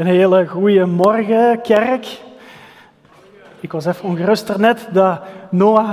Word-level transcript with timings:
Een 0.00 0.06
hele 0.06 0.46
goede 0.46 0.86
morgen, 0.86 1.60
kerk. 1.62 2.20
Ik 3.60 3.72
was 3.72 3.84
even 3.84 4.04
ongerust 4.04 4.46
daarnet 4.46 4.88
dat 4.92 5.20
Noah 5.50 5.90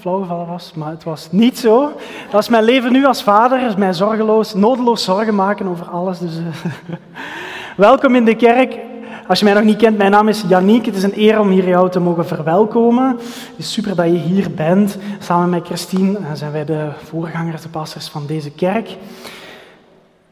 flauwgevallen 0.00 0.46
was, 0.46 0.72
maar 0.74 0.90
het 0.90 1.04
was 1.04 1.28
niet 1.30 1.58
zo. 1.58 1.92
Dat 2.30 2.40
is 2.40 2.48
mijn 2.48 2.64
leven 2.64 2.92
nu 2.92 3.04
als 3.06 3.22
vader, 3.22 3.66
is 3.66 3.74
mij 3.74 3.92
zorgeloos, 3.92 4.54
nodeloos 4.54 5.04
zorgen 5.04 5.34
maken 5.34 5.66
over 5.66 5.86
alles. 5.86 6.18
Dus, 6.18 6.38
uh, 6.38 6.46
welkom 7.76 8.14
in 8.14 8.24
de 8.24 8.36
kerk. 8.36 8.78
Als 9.28 9.38
je 9.38 9.44
mij 9.44 9.54
nog 9.54 9.64
niet 9.64 9.78
kent, 9.78 9.98
mijn 9.98 10.10
naam 10.10 10.28
is 10.28 10.44
Yannick. 10.48 10.86
Het 10.86 10.96
is 10.96 11.02
een 11.02 11.18
eer 11.20 11.40
om 11.40 11.48
hier 11.48 11.68
jou 11.68 11.90
te 11.90 12.00
mogen 12.00 12.26
verwelkomen. 12.26 13.08
Het 13.16 13.54
is 13.56 13.72
super 13.72 13.96
dat 13.96 14.06
je 14.06 14.12
hier 14.12 14.50
bent. 14.54 14.98
Samen 15.18 15.50
met 15.50 15.66
Christine 15.66 16.18
zijn 16.32 16.52
wij 16.52 16.64
de 16.64 16.88
voorgangers, 17.04 17.62
de 17.62 17.68
pastors 17.68 18.08
van 18.08 18.26
deze 18.26 18.50
kerk. 18.50 18.96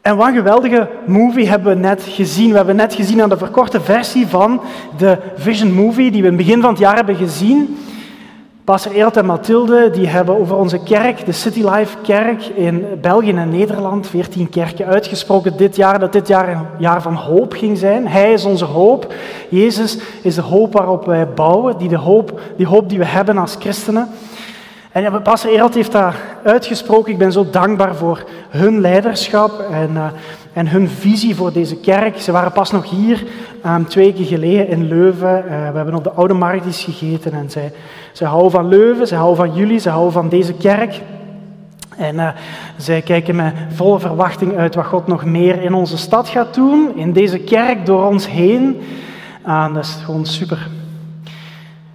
En 0.03 0.17
wat 0.17 0.27
een 0.27 0.35
geweldige 0.35 0.89
movie 1.07 1.49
hebben 1.49 1.75
we 1.75 1.81
net 1.81 2.03
gezien. 2.03 2.51
We 2.51 2.57
hebben 2.57 2.77
net 2.77 2.95
gezien 2.95 3.23
aan 3.23 3.29
de 3.29 3.37
verkorte 3.37 3.81
versie 3.81 4.27
van 4.27 4.61
de 4.97 5.19
Vision 5.37 5.73
Movie, 5.73 6.11
die 6.11 6.23
we 6.23 6.29
in 6.29 6.35
het 6.37 6.47
begin 6.47 6.61
van 6.61 6.71
het 6.71 6.79
jaar 6.79 6.95
hebben 6.95 7.17
gezien. 7.17 7.79
Pastor 8.65 8.93
Eert 8.93 9.17
en 9.17 9.27
Mathilde 9.27 9.91
die 9.91 10.07
hebben 10.07 10.39
over 10.39 10.57
onze 10.57 10.83
kerk, 10.83 11.27
de 11.27 11.33
City 11.33 11.63
Life 11.65 11.97
Kerk 12.03 12.45
in 12.47 12.87
België 13.01 13.31
en 13.31 13.51
Nederland, 13.51 14.07
14 14.07 14.49
kerken 14.49 14.87
uitgesproken 14.87 15.57
dit 15.57 15.77
jaar, 15.77 15.99
dat 15.99 16.13
dit 16.13 16.29
jaar 16.29 16.49
een 16.49 16.67
jaar 16.79 17.03
van 17.03 17.15
hoop 17.15 17.53
ging 17.53 17.79
zijn. 17.79 18.09
Hij 18.09 18.33
is 18.33 18.45
onze 18.45 18.65
hoop. 18.65 19.15
Jezus 19.49 19.99
is 20.23 20.35
de 20.35 20.41
hoop 20.41 20.73
waarop 20.73 21.05
wij 21.05 21.29
bouwen, 21.29 21.79
die, 21.79 21.89
de 21.89 21.97
hoop, 21.97 22.41
die 22.57 22.67
hoop 22.67 22.89
die 22.89 22.99
we 22.99 23.07
hebben 23.07 23.39
als 23.39 23.57
christenen. 23.59 24.09
En 24.93 25.23
pastor 25.23 25.51
Erald 25.51 25.75
heeft 25.75 25.93
dat 25.93 26.15
uitgesproken. 26.43 27.13
Ik 27.13 27.19
ben 27.19 27.33
zo 27.33 27.51
dankbaar 27.51 27.95
voor 27.95 28.25
hun 28.49 28.81
leiderschap 28.81 29.59
en, 29.59 29.91
uh, 29.93 30.05
en 30.53 30.69
hun 30.69 30.89
visie 30.89 31.35
voor 31.35 31.53
deze 31.53 31.77
kerk. 31.77 32.21
Ze 32.21 32.33
waren 32.33 32.53
pas 32.53 32.71
nog 32.71 32.91
hier 32.91 33.25
um, 33.67 33.87
twee 33.87 34.13
weken 34.13 34.25
geleden 34.25 34.69
in 34.69 34.89
Leuven. 34.89 35.45
Uh, 35.45 35.51
we 35.51 35.77
hebben 35.77 35.95
op 35.95 36.05
de 36.05 36.11
Oude 36.11 36.35
Markt 36.35 36.67
iets 36.67 36.85
gegeten 36.85 37.33
en 37.33 37.51
zij, 37.51 37.73
zij 38.13 38.27
houden 38.27 38.51
van 38.51 38.69
Leuven, 38.69 39.07
zij 39.07 39.19
houden 39.19 39.47
van 39.47 39.55
jullie, 39.55 39.79
zij 39.79 39.93
houden 39.93 40.13
van 40.13 40.29
deze 40.29 40.53
kerk. 40.53 41.01
En 41.97 42.15
uh, 42.15 42.29
zij 42.77 43.03
kijken 43.03 43.37
met 43.37 43.55
volle 43.75 44.01
verwachting 44.01 44.57
uit 44.57 44.75
wat 44.75 44.87
God 44.87 45.07
nog 45.07 45.25
meer 45.25 45.63
in 45.63 45.75
onze 45.75 45.97
stad 45.99 46.29
gaat 46.29 46.55
doen, 46.55 46.97
in 46.97 47.13
deze 47.13 47.39
kerk, 47.39 47.87
door 47.87 48.07
ons 48.07 48.29
heen. 48.29 48.81
Uh, 49.47 49.75
dat 49.75 49.85
is 49.85 49.99
gewoon 50.05 50.27
super. 50.27 50.69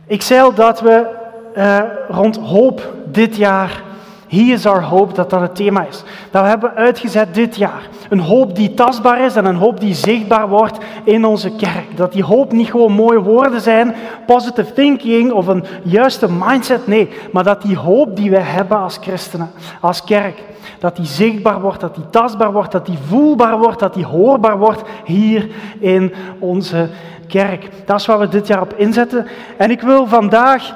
Ik 0.07 0.21
zei 0.21 0.41
al 0.41 0.53
dat 0.53 0.81
we 0.81 1.16
uh, 1.57 1.79
rond 2.09 2.37
hoop 2.37 2.93
dit 3.11 3.35
jaar. 3.35 3.85
He 4.27 4.41
is 4.41 4.65
our 4.65 4.83
hope, 4.83 5.13
dat 5.13 5.29
dat 5.29 5.41
het 5.41 5.55
thema 5.55 5.85
is. 5.89 6.03
Dat 6.31 6.41
we 6.41 6.47
hebben 6.47 6.75
uitgezet 6.75 7.33
dit 7.33 7.55
jaar. 7.55 7.87
Een 8.09 8.19
hoop 8.19 8.55
die 8.55 8.73
tastbaar 8.73 9.25
is 9.25 9.35
en 9.35 9.45
een 9.45 9.55
hoop 9.55 9.79
die 9.79 9.93
zichtbaar 9.93 10.49
wordt 10.49 10.77
in 11.03 11.25
onze 11.25 11.55
kerk. 11.55 11.97
Dat 11.97 12.11
die 12.11 12.23
hoop 12.23 12.51
niet 12.51 12.69
gewoon 12.69 12.91
mooie 12.91 13.21
woorden 13.21 13.61
zijn, 13.61 13.95
positive 14.25 14.73
thinking 14.73 15.31
of 15.31 15.47
een 15.47 15.65
juiste 15.83 16.27
mindset. 16.31 16.87
Nee, 16.87 17.09
maar 17.31 17.43
dat 17.43 17.61
die 17.61 17.77
hoop 17.77 18.15
die 18.15 18.29
we 18.29 18.39
hebben 18.39 18.77
als 18.77 18.97
christenen, 19.01 19.49
als 19.81 20.03
kerk, 20.03 20.43
dat 20.79 20.95
die 20.95 21.05
zichtbaar 21.05 21.61
wordt, 21.61 21.79
dat 21.81 21.95
die 21.95 22.09
tastbaar 22.09 22.51
wordt, 22.51 22.71
dat 22.71 22.85
die 22.85 22.97
voelbaar 23.07 23.57
wordt, 23.57 23.79
dat 23.79 23.93
die 23.93 24.05
hoorbaar 24.05 24.57
wordt 24.57 24.81
hier 25.05 25.49
in 25.79 26.13
onze 26.39 26.89
kerk. 27.27 27.69
Dat 27.85 27.99
is 27.99 28.05
waar 28.05 28.19
we 28.19 28.27
dit 28.27 28.47
jaar 28.47 28.61
op 28.61 28.73
inzetten. 28.73 29.27
En 29.57 29.71
ik 29.71 29.81
wil 29.81 30.07
vandaag 30.07 30.75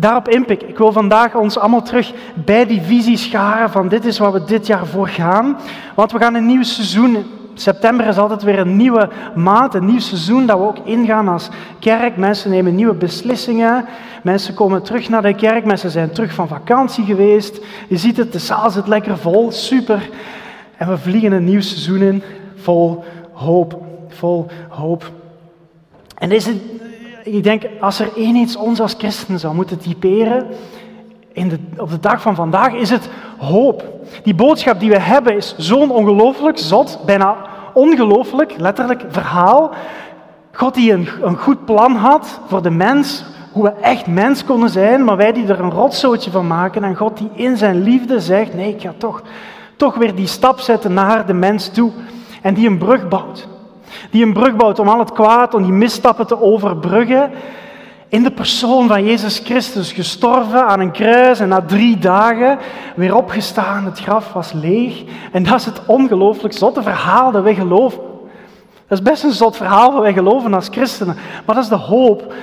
daarop 0.00 0.28
inpikken. 0.28 0.68
Ik 0.68 0.78
wil 0.78 0.92
vandaag 0.92 1.34
ons 1.34 1.58
allemaal 1.58 1.82
terug 1.82 2.12
bij 2.34 2.66
die 2.66 2.80
visie 2.80 3.16
scharen 3.16 3.70
van 3.70 3.88
dit 3.88 4.04
is 4.04 4.18
waar 4.18 4.32
we 4.32 4.44
dit 4.44 4.66
jaar 4.66 4.86
voor 4.86 5.08
gaan. 5.08 5.58
Want 5.94 6.12
we 6.12 6.18
gaan 6.18 6.34
een 6.34 6.46
nieuw 6.46 6.62
seizoen. 6.62 7.16
September 7.54 8.06
is 8.06 8.18
altijd 8.18 8.42
weer 8.42 8.58
een 8.58 8.76
nieuwe 8.76 9.08
maand, 9.34 9.74
een 9.74 9.84
nieuw 9.84 9.98
seizoen 9.98 10.46
dat 10.46 10.58
we 10.58 10.64
ook 10.64 10.78
ingaan 10.84 11.28
als 11.28 11.48
kerk. 11.78 12.16
Mensen 12.16 12.50
nemen 12.50 12.74
nieuwe 12.74 12.94
beslissingen. 12.94 13.84
Mensen 14.22 14.54
komen 14.54 14.82
terug 14.82 15.08
naar 15.08 15.22
de 15.22 15.34
kerk. 15.34 15.64
Mensen 15.64 15.90
zijn 15.90 16.12
terug 16.12 16.32
van 16.34 16.48
vakantie 16.48 17.04
geweest. 17.04 17.60
Je 17.88 17.96
ziet 17.96 18.16
het, 18.16 18.32
de 18.32 18.38
zaal 18.38 18.70
zit 18.70 18.86
lekker 18.86 19.18
vol. 19.18 19.52
Super. 19.52 20.08
En 20.76 20.88
we 20.88 20.98
vliegen 20.98 21.32
een 21.32 21.44
nieuw 21.44 21.60
seizoen 21.60 22.02
in 22.02 22.22
vol 22.56 23.04
hoop. 23.32 23.82
Vol 24.08 24.46
hoop. 24.68 25.10
En 26.18 26.28
deze 26.28 26.52
ik 27.32 27.42
denk, 27.42 27.62
als 27.80 28.00
er 28.00 28.10
één 28.16 28.36
iets 28.36 28.56
ons 28.56 28.80
als 28.80 28.94
christenen 28.98 29.40
zou 29.40 29.54
moeten 29.54 29.78
typeren, 29.78 30.46
in 31.32 31.48
de, 31.48 31.58
op 31.76 31.90
de 31.90 32.00
dag 32.00 32.20
van 32.22 32.34
vandaag, 32.34 32.74
is 32.74 32.90
het 32.90 33.08
hoop. 33.38 33.84
Die 34.22 34.34
boodschap 34.34 34.80
die 34.80 34.90
we 34.90 34.98
hebben 34.98 35.36
is 35.36 35.54
zo'n 35.56 35.90
ongelooflijk 35.90 36.58
zot, 36.58 36.98
bijna 37.06 37.36
ongelooflijk, 37.74 38.54
letterlijk 38.58 39.04
verhaal. 39.08 39.70
God 40.52 40.74
die 40.74 40.92
een, 40.92 41.08
een 41.22 41.36
goed 41.36 41.64
plan 41.64 41.96
had 41.96 42.40
voor 42.46 42.62
de 42.62 42.70
mens, 42.70 43.24
hoe 43.52 43.62
we 43.62 43.70
echt 43.70 44.06
mens 44.06 44.44
konden 44.44 44.70
zijn, 44.70 45.04
maar 45.04 45.16
wij 45.16 45.32
die 45.32 45.46
er 45.46 45.60
een 45.60 45.70
rotzootje 45.70 46.30
van 46.30 46.46
maken. 46.46 46.84
En 46.84 46.96
God 46.96 47.18
die 47.18 47.30
in 47.34 47.56
zijn 47.56 47.82
liefde 47.82 48.20
zegt, 48.20 48.54
nee, 48.54 48.74
ik 48.74 48.80
ga 48.80 48.92
toch, 48.96 49.22
toch 49.76 49.94
weer 49.94 50.14
die 50.14 50.26
stap 50.26 50.60
zetten 50.60 50.92
naar 50.92 51.26
de 51.26 51.34
mens 51.34 51.68
toe. 51.68 51.90
En 52.42 52.54
die 52.54 52.68
een 52.68 52.78
brug 52.78 53.08
bouwt. 53.08 53.48
Die 54.10 54.24
een 54.24 54.32
brug 54.32 54.56
bouwt 54.56 54.78
om 54.78 54.88
al 54.88 54.98
het 54.98 55.12
kwaad, 55.12 55.54
om 55.54 55.62
die 55.62 55.72
misstappen 55.72 56.26
te 56.26 56.42
overbruggen. 56.42 57.30
In 58.08 58.22
de 58.22 58.30
persoon 58.30 58.88
van 58.88 59.04
Jezus 59.04 59.38
Christus, 59.44 59.92
gestorven 59.92 60.66
aan 60.66 60.80
een 60.80 60.90
kruis 60.90 61.40
en 61.40 61.48
na 61.48 61.62
drie 61.62 61.98
dagen 61.98 62.58
weer 62.96 63.16
opgestaan. 63.16 63.84
Het 63.84 64.00
graf 64.00 64.32
was 64.32 64.52
leeg. 64.52 65.02
En 65.32 65.42
dat 65.42 65.58
is 65.58 65.64
het 65.64 65.80
ongelooflijk 65.86 66.54
zotte 66.54 66.82
verhaal 66.82 67.32
dat 67.32 67.42
wij 67.42 67.54
geloven. 67.54 68.00
Dat 68.88 68.98
is 68.98 69.02
best 69.02 69.24
een 69.24 69.32
zot 69.32 69.56
verhaal 69.56 69.92
dat 69.92 70.02
wij 70.02 70.12
geloven 70.12 70.54
als 70.54 70.68
christenen. 70.70 71.16
Maar 71.46 71.54
dat 71.54 71.64
is 71.64 71.70
de 71.70 71.76
hoop 71.76 72.34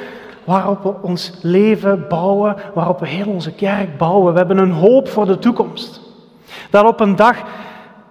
waarop 0.43 0.83
we 0.83 0.93
ons 1.01 1.31
leven 1.41 2.05
bouwen, 2.09 2.55
waarop 2.73 2.99
we 2.99 3.07
heel 3.07 3.27
onze 3.27 3.51
kerk 3.51 3.97
bouwen. 3.97 4.31
We 4.31 4.37
hebben 4.39 4.57
een 4.57 4.71
hoop 4.71 5.07
voor 5.09 5.25
de 5.25 5.39
toekomst. 5.39 6.01
Dat 6.69 6.85
op 6.85 6.99
een 6.99 7.15
dag 7.15 7.37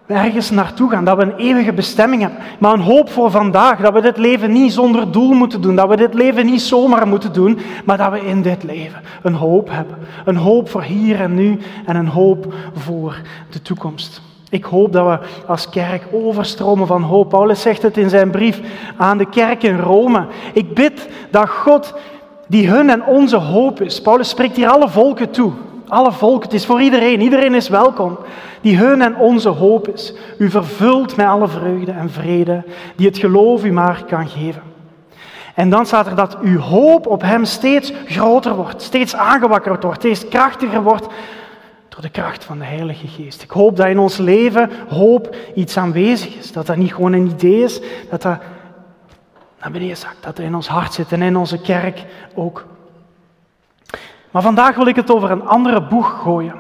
ergens 0.07 0.51
naartoe 0.51 0.91
gaan, 0.91 1.05
dat 1.05 1.17
we 1.17 1.23
een 1.23 1.37
eeuwige 1.37 1.73
bestemming 1.73 2.23
hebben. 2.23 2.39
Maar 2.59 2.73
een 2.73 2.81
hoop 2.81 3.11
voor 3.11 3.31
vandaag, 3.31 3.81
dat 3.81 3.93
we 3.93 4.01
dit 4.01 4.17
leven 4.17 4.53
niet 4.53 4.73
zonder 4.73 5.13
doel 5.13 5.33
moeten 5.33 5.61
doen, 5.61 5.77
dat 5.77 5.89
we 5.89 5.97
dit 5.97 6.15
leven 6.15 6.47
niet 6.47 6.61
zomaar 6.61 7.09
moeten 7.09 7.33
doen, 7.33 7.59
maar 7.85 7.97
dat 7.97 8.11
we 8.11 8.27
in 8.27 8.43
dit 8.43 8.63
leven 8.63 9.01
een 9.23 9.35
hoop 9.35 9.71
hebben. 9.71 9.99
Een 10.25 10.37
hoop 10.37 10.69
voor 10.69 10.83
hier 10.83 11.21
en 11.21 11.35
nu 11.35 11.59
en 11.87 11.97
een 11.97 12.09
hoop 12.09 12.55
voor 12.75 13.21
de 13.51 13.63
toekomst. 13.63 14.21
Ik 14.51 14.65
hoop 14.65 14.93
dat 14.93 15.07
we 15.07 15.27
als 15.47 15.69
kerk 15.69 16.03
overstromen 16.13 16.87
van 16.87 17.03
hoop. 17.03 17.29
Paulus 17.29 17.61
zegt 17.61 17.83
het 17.83 17.97
in 17.97 18.11
zijn 18.11 18.31
brief 18.31 18.61
aan 18.97 19.19
de 19.19 19.29
kerk 19.29 19.63
in 19.63 19.79
Rome. 19.79 20.27
Ik 20.53 20.75
bid 20.75 21.09
dat 21.31 21.49
God, 21.49 21.95
die 22.49 22.69
hun 22.69 22.91
en 22.91 23.05
onze 23.05 23.37
hoop 23.37 23.81
is. 23.81 24.01
Paulus 24.01 24.29
spreekt 24.29 24.57
hier 24.57 24.69
alle 24.69 24.89
volken 24.89 25.31
toe. 25.31 25.53
Alle 25.89 26.13
volken, 26.13 26.43
het 26.43 26.53
is 26.53 26.67
voor 26.67 26.81
iedereen, 26.81 27.21
iedereen 27.21 27.55
is 27.55 27.69
welkom. 27.69 28.19
Die 28.61 28.77
hun 28.77 29.03
en 29.03 29.17
onze 29.17 29.49
hoop 29.49 29.89
is. 29.89 30.15
U 30.39 30.51
vervult 30.51 31.17
met 31.17 31.27
alle 31.27 31.49
vreugde 31.49 31.93
en 31.93 32.11
vrede 32.11 32.65
die 32.97 33.07
het 33.07 33.19
geloof 33.19 33.65
u 33.65 33.73
maar 33.73 34.05
kan 34.05 34.29
geven. 34.29 34.63
En 35.55 35.71
dan 35.71 35.87
staat 35.87 36.07
er 36.07 36.15
dat 36.15 36.39
uw 36.41 36.59
hoop 36.59 37.07
op 37.07 37.23
hem 37.23 37.45
steeds 37.45 37.93
groter 38.07 38.55
wordt, 38.55 38.83
steeds 38.83 39.15
aangewakkerd 39.15 39.83
wordt, 39.83 39.99
steeds 39.99 40.29
krachtiger 40.29 40.83
wordt 40.83 41.07
door 41.89 42.01
de 42.01 42.11
kracht 42.11 42.45
van 42.45 42.59
de 42.59 42.65
Heilige 42.65 43.09
Geest. 43.09 43.43
Ik 43.43 43.51
hoop 43.51 43.77
dat 43.77 43.87
in 43.87 43.99
ons 43.99 44.17
leven 44.17 44.71
hoop 44.89 45.37
iets 45.55 45.77
aanwezig 45.77 46.37
is. 46.37 46.53
Dat 46.53 46.67
dat 46.67 46.77
niet 46.77 46.95
gewoon 46.95 47.13
een 47.13 47.27
idee 47.27 47.63
is, 47.63 47.81
dat 48.11 48.23
dat 48.23 48.39
naar 49.61 49.71
beneden 49.71 49.97
zakt, 49.97 50.23
dat 50.23 50.37
dat 50.37 50.45
in 50.45 50.55
ons 50.55 50.69
hart 50.69 50.95
zit 50.95 51.13
en 51.13 51.23
in 51.23 51.37
onze 51.37 51.61
kerk 51.61 52.05
ook. 52.35 52.67
Maar 54.37 54.45
vandaag 54.45 54.77
wil 54.77 54.87
ik 54.87 54.97
het 54.97 55.11
over 55.11 55.31
een 55.31 55.47
andere 55.47 55.83
boeg 55.83 56.21
gooien. 56.23 56.55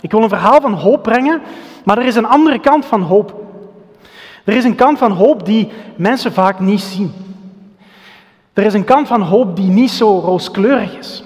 Ik 0.00 0.10
wil 0.10 0.22
een 0.22 0.28
verhaal 0.28 0.60
van 0.60 0.72
hoop 0.72 1.02
brengen, 1.02 1.42
maar 1.84 1.98
er 1.98 2.06
is 2.06 2.16
een 2.16 2.26
andere 2.26 2.58
kant 2.58 2.84
van 2.86 3.02
hoop. 3.02 3.34
Er 4.44 4.56
is 4.56 4.64
een 4.64 4.74
kant 4.74 4.98
van 4.98 5.10
hoop 5.10 5.46
die 5.46 5.72
mensen 5.96 6.32
vaak 6.32 6.60
niet 6.60 6.80
zien. 6.80 7.12
Er 8.52 8.64
is 8.64 8.74
een 8.74 8.84
kant 8.84 9.06
van 9.06 9.20
hoop 9.20 9.56
die 9.56 9.70
niet 9.70 9.90
zo 9.90 10.18
rooskleurig 10.18 10.98
is. 10.98 11.24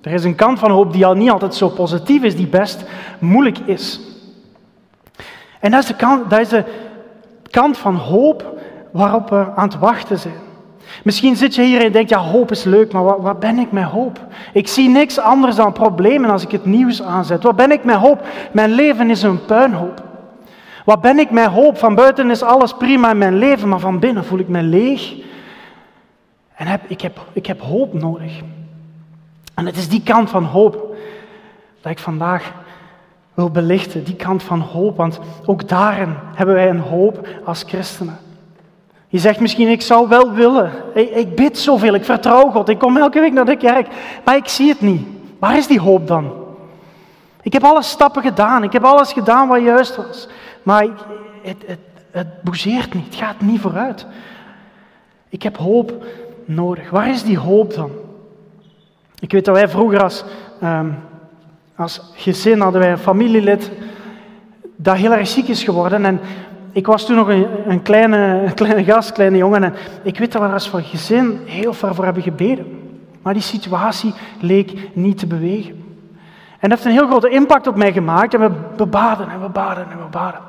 Er 0.00 0.12
is 0.12 0.24
een 0.24 0.34
kant 0.34 0.58
van 0.58 0.70
hoop 0.70 0.92
die 0.92 1.06
al 1.06 1.14
niet 1.14 1.30
altijd 1.30 1.54
zo 1.54 1.68
positief 1.68 2.22
is, 2.22 2.36
die 2.36 2.48
best 2.48 2.84
moeilijk 3.18 3.58
is. 3.58 4.00
En 5.60 5.70
dat 5.70 5.82
is 5.82 5.88
de 5.88 5.96
kant, 5.96 6.30
dat 6.30 6.40
is 6.40 6.48
de 6.48 6.64
kant 7.50 7.78
van 7.78 7.94
hoop 7.94 8.60
waarop 8.90 9.30
we 9.30 9.46
aan 9.54 9.68
het 9.68 9.78
wachten 9.78 10.18
zijn. 10.18 10.47
Misschien 11.04 11.36
zit 11.36 11.54
je 11.54 11.62
hier 11.62 11.84
en 11.84 11.92
denkt, 11.92 12.10
ja, 12.10 12.18
hoop 12.18 12.50
is 12.50 12.64
leuk, 12.64 12.92
maar 12.92 13.04
wat, 13.04 13.20
wat, 13.20 13.40
ben 13.40 13.58
ik 13.58 13.72
met 13.72 13.84
hoop? 13.84 14.26
Ik 14.52 14.68
zie 14.68 14.88
niks 14.88 15.18
anders 15.18 15.56
dan 15.56 15.72
problemen 15.72 16.30
als 16.30 16.42
ik 16.42 16.50
het 16.50 16.64
nieuws 16.64 17.02
aanzet. 17.02 17.42
Wat 17.42 17.56
ben 17.56 17.70
ik 17.70 17.84
met 17.84 17.96
hoop? 17.96 18.26
Mijn 18.52 18.70
leven 18.70 19.10
is 19.10 19.22
een 19.22 19.44
puinhoop. 19.44 20.02
Wat 20.84 21.00
ben 21.00 21.18
ik 21.18 21.30
met 21.30 21.46
hoop? 21.46 21.78
Van 21.78 21.94
buiten 21.94 22.30
is 22.30 22.42
alles 22.42 22.72
prima 22.72 23.10
in 23.10 23.18
mijn 23.18 23.38
leven, 23.38 23.68
maar 23.68 23.78
van 23.78 23.98
binnen 23.98 24.24
voel 24.24 24.38
ik 24.38 24.48
me 24.48 24.62
leeg. 24.62 25.14
En 26.54 26.66
heb, 26.66 26.80
ik, 26.86 27.00
heb, 27.00 27.18
ik 27.32 27.46
heb 27.46 27.60
hoop 27.60 27.92
nodig. 27.92 28.40
En 29.54 29.66
het 29.66 29.76
is 29.76 29.88
die 29.88 30.02
kant 30.02 30.30
van 30.30 30.44
hoop 30.44 30.96
dat 31.80 31.92
ik 31.92 31.98
vandaag 31.98 32.52
wil 33.34 33.50
belichten. 33.50 34.04
Die 34.04 34.16
kant 34.16 34.42
van 34.42 34.60
hoop, 34.60 34.96
want 34.96 35.20
ook 35.44 35.68
daarin 35.68 36.14
hebben 36.34 36.54
wij 36.54 36.68
een 36.68 36.80
hoop 36.80 37.28
als 37.44 37.62
christenen. 37.66 38.18
Je 39.08 39.18
zegt 39.18 39.40
misschien, 39.40 39.68
ik 39.68 39.82
zou 39.82 40.08
wel 40.08 40.32
willen. 40.32 40.72
Ik, 40.94 41.10
ik 41.10 41.34
bid 41.34 41.58
zoveel, 41.58 41.94
ik 41.94 42.04
vertrouw 42.04 42.50
God, 42.50 42.68
ik 42.68 42.78
kom 42.78 42.96
elke 42.96 43.20
week 43.20 43.32
naar 43.32 43.44
de 43.44 43.56
kerk, 43.56 43.88
maar 44.24 44.36
ik 44.36 44.48
zie 44.48 44.68
het 44.68 44.80
niet. 44.80 45.06
Waar 45.38 45.56
is 45.56 45.66
die 45.66 45.80
hoop 45.80 46.06
dan? 46.06 46.32
Ik 47.42 47.52
heb 47.52 47.64
alle 47.64 47.82
stappen 47.82 48.22
gedaan, 48.22 48.62
ik 48.62 48.72
heb 48.72 48.84
alles 48.84 49.12
gedaan 49.12 49.48
wat 49.48 49.62
juist 49.62 49.96
was, 49.96 50.28
maar 50.62 50.82
het, 51.42 51.56
het, 51.66 51.78
het 52.10 52.42
bougeert 52.42 52.94
niet, 52.94 53.04
het 53.04 53.14
gaat 53.14 53.40
niet 53.40 53.60
vooruit. 53.60 54.06
Ik 55.28 55.42
heb 55.42 55.56
hoop 55.56 56.04
nodig. 56.44 56.90
Waar 56.90 57.08
is 57.08 57.22
die 57.22 57.38
hoop 57.38 57.74
dan? 57.74 57.90
Ik 59.20 59.32
weet 59.32 59.44
dat 59.44 59.54
wij 59.54 59.68
vroeger 59.68 60.02
als, 60.02 60.24
um, 60.62 60.96
als 61.76 62.00
gezin 62.14 62.60
hadden 62.60 62.80
wij 62.80 62.90
een 62.90 62.98
familielid 62.98 63.70
dat 64.76 64.96
heel 64.96 65.12
erg 65.12 65.28
ziek 65.28 65.48
is 65.48 65.62
geworden. 65.62 66.04
En 66.04 66.20
ik 66.78 66.86
was 66.86 67.06
toen 67.06 67.16
nog 67.16 67.28
een, 67.28 67.46
een, 67.66 67.82
kleine, 67.82 68.42
een 68.46 68.54
kleine 68.54 68.84
gast, 68.84 69.12
kleine 69.12 69.36
jongen. 69.36 69.64
En 69.64 69.74
ik 70.02 70.18
weet 70.18 70.32
dat 70.32 70.42
we 70.42 70.48
als 70.48 70.70
gezin 70.74 71.40
heel 71.44 71.72
ver 71.72 71.94
voor 71.94 72.04
hebben 72.04 72.22
gebeden. 72.22 72.66
Maar 73.22 73.32
die 73.32 73.42
situatie 73.42 74.14
leek 74.40 74.94
niet 74.94 75.18
te 75.18 75.26
bewegen. 75.26 75.84
En 76.58 76.68
dat 76.68 76.70
heeft 76.70 76.84
een 76.84 76.90
heel 76.90 77.06
grote 77.06 77.28
impact 77.28 77.66
op 77.66 77.76
mij 77.76 77.92
gemaakt. 77.92 78.34
En 78.34 78.40
we, 78.40 78.50
we 78.76 78.86
baden 78.86 79.28
en 79.28 79.40
we 79.40 79.48
baden 79.48 79.90
en 79.90 79.98
we 79.98 80.08
baden. 80.10 80.40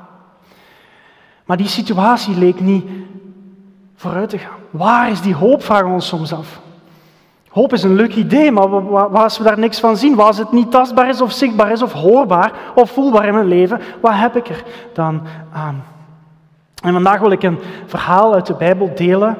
Maar 1.45 1.57
die 1.57 1.67
situatie 1.67 2.37
leek 2.37 2.59
niet 2.59 2.85
vooruit 3.95 4.29
te 4.29 4.37
gaan. 4.37 4.59
Waar 4.69 5.11
is 5.11 5.21
die 5.21 5.35
hoop, 5.35 5.63
vragen 5.63 5.87
we 5.87 5.93
ons 5.93 6.07
soms 6.07 6.33
af. 6.33 6.59
Hoop 7.49 7.73
is 7.73 7.83
een 7.83 7.95
leuk 7.95 8.15
idee, 8.15 8.51
maar 8.51 8.67
als 9.17 9.37
we 9.37 9.43
daar 9.43 9.59
niks 9.59 9.79
van 9.79 9.97
zien, 9.97 10.19
als 10.19 10.37
het 10.37 10.51
niet 10.51 10.71
tastbaar 10.71 11.09
is 11.09 11.21
of 11.21 11.31
zichtbaar 11.31 11.71
is 11.71 11.81
of 11.81 11.93
hoorbaar 11.93 12.51
of 12.75 12.91
voelbaar 12.91 13.27
in 13.27 13.33
mijn 13.33 13.47
leven, 13.47 13.81
wat 14.01 14.13
heb 14.13 14.35
ik 14.35 14.47
er 14.49 14.63
dan 14.93 15.21
aan? 15.51 15.83
En 16.83 16.93
vandaag 16.93 17.19
wil 17.19 17.31
ik 17.31 17.43
een 17.43 17.59
verhaal 17.85 18.33
uit 18.33 18.45
de 18.45 18.53
Bijbel 18.53 18.91
delen. 18.95 19.37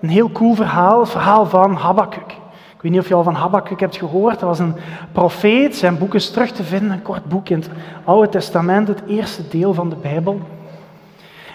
Een 0.00 0.08
heel 0.08 0.30
cool 0.30 0.54
verhaal, 0.54 1.00
het 1.00 1.10
verhaal 1.10 1.46
van 1.46 1.74
Habakkuk. 1.74 2.30
Ik 2.74 2.82
weet 2.88 2.92
niet 2.92 3.00
of 3.00 3.08
je 3.08 3.14
al 3.14 3.22
van 3.22 3.34
Habakkuk 3.34 3.80
hebt 3.80 3.96
gehoord. 3.96 4.40
Dat 4.40 4.48
was 4.48 4.58
een 4.58 4.74
profeet. 5.12 5.76
Zijn 5.76 5.98
boek 5.98 6.14
is 6.14 6.30
terug 6.30 6.50
te 6.50 6.64
vinden, 6.64 6.90
een 6.90 7.02
kort 7.02 7.24
boek 7.24 7.48
in 7.48 7.58
het 7.58 7.70
Oude 8.04 8.28
Testament, 8.28 8.88
het 8.88 9.02
eerste 9.06 9.48
deel 9.48 9.74
van 9.74 9.88
de 9.88 9.96
Bijbel. 9.96 10.40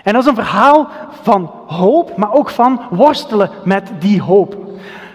En 0.04 0.14
dat 0.14 0.22
is 0.22 0.28
een 0.28 0.36
verhaal 0.36 0.88
van 1.22 1.52
hoop, 1.68 2.18
maar 2.18 2.34
ook 2.34 2.50
van 2.50 2.82
worstelen 2.90 3.50
met 3.64 3.92
die 4.00 4.22
hoop. 4.22 4.58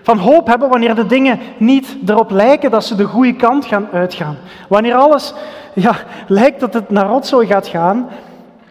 Van 0.02 0.18
hoop 0.18 0.46
hebben 0.46 0.68
wanneer 0.68 0.94
de 0.94 1.06
dingen 1.06 1.40
niet 1.58 1.96
erop 2.06 2.30
lijken 2.30 2.70
dat 2.70 2.84
ze 2.84 2.94
de 2.94 3.04
goede 3.04 3.36
kant 3.36 3.64
gaan 3.64 3.88
uitgaan. 3.92 4.36
Wanneer 4.68 4.94
alles 4.94 5.34
ja, 5.74 5.94
lijkt 6.26 6.60
dat 6.60 6.74
het 6.74 6.90
naar 6.90 7.06
rotzooi 7.06 7.46
gaat 7.46 7.66
gaan, 7.66 8.08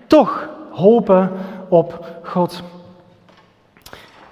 toch 0.08 0.50
hopen 0.72 1.32
op 1.70 2.06
God. 2.24 2.64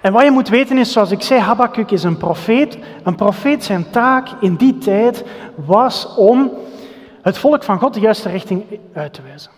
En 0.00 0.12
wat 0.12 0.24
je 0.24 0.30
moet 0.30 0.48
weten 0.48 0.78
is, 0.78 0.92
zoals 0.92 1.10
ik 1.10 1.22
zei, 1.22 1.40
Habakkuk 1.40 1.90
is 1.90 2.02
een 2.02 2.16
profeet. 2.16 2.78
Een 3.02 3.14
profeet 3.14 3.64
zijn 3.64 3.90
taak 3.90 4.28
in 4.40 4.54
die 4.54 4.78
tijd 4.78 5.24
was 5.54 6.14
om 6.16 6.50
het 7.22 7.38
volk 7.38 7.62
van 7.62 7.78
God 7.78 7.94
de 7.94 8.00
juiste 8.00 8.28
richting 8.28 8.64
uit 8.92 9.12
te 9.12 9.22
wijzen. 9.22 9.50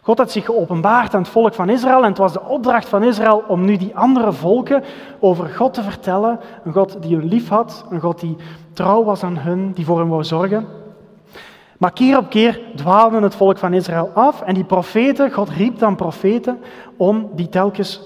God 0.00 0.18
had 0.18 0.30
zich 0.30 0.44
geopenbaard 0.44 1.14
aan 1.14 1.20
het 1.20 1.30
volk 1.30 1.54
van 1.54 1.68
Israël 1.68 2.02
en 2.02 2.08
het 2.08 2.18
was 2.18 2.32
de 2.32 2.42
opdracht 2.42 2.88
van 2.88 3.02
Israël 3.02 3.44
om 3.48 3.64
nu 3.64 3.76
die 3.76 3.96
andere 3.96 4.32
volken 4.32 4.84
over 5.20 5.48
God 5.48 5.74
te 5.74 5.82
vertellen. 5.82 6.40
Een 6.64 6.72
God 6.72 7.02
die 7.02 7.16
hun 7.16 7.28
lief 7.28 7.48
had, 7.48 7.84
een 7.90 8.00
God 8.00 8.20
die 8.20 8.36
trouw 8.72 9.04
was 9.04 9.22
aan 9.22 9.36
hun, 9.36 9.72
die 9.72 9.84
voor 9.84 9.98
hen 9.98 10.08
wou 10.08 10.24
zorgen. 10.24 10.81
Maar 11.82 11.92
keer 11.92 12.18
op 12.18 12.30
keer 12.30 12.60
dwaalde 12.76 13.20
het 13.20 13.34
volk 13.34 13.58
van 13.58 13.74
Israël 13.74 14.10
af 14.14 14.42
en 14.42 14.54
die 14.54 14.64
profeten, 14.64 15.32
God 15.32 15.48
riep 15.48 15.78
dan 15.78 15.96
profeten 15.96 16.60
om 16.96 17.30
die 17.34 17.48
telkens, 17.48 18.00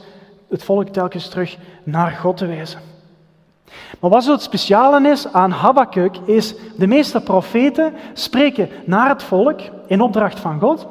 het 0.49 0.65
volk 0.65 0.89
telkens 0.89 1.29
terug 1.29 1.59
naar 1.85 2.11
God 2.11 2.37
te 2.37 2.47
wijzen. 2.47 2.81
Maar 4.01 4.11
wat 4.11 4.25
zo 4.25 4.33
het 4.33 4.43
speciale 4.43 5.09
is 5.09 5.33
aan 5.33 5.51
Habakkuk, 5.51 6.17
is 6.25 6.55
de 6.77 6.87
meeste 6.87 7.21
profeten 7.21 7.95
spreken 8.13 8.69
naar 8.85 9.09
het 9.09 9.23
volk 9.23 9.61
in 9.87 10.01
opdracht 10.01 10.41
van 10.41 10.61
God. 10.61 10.87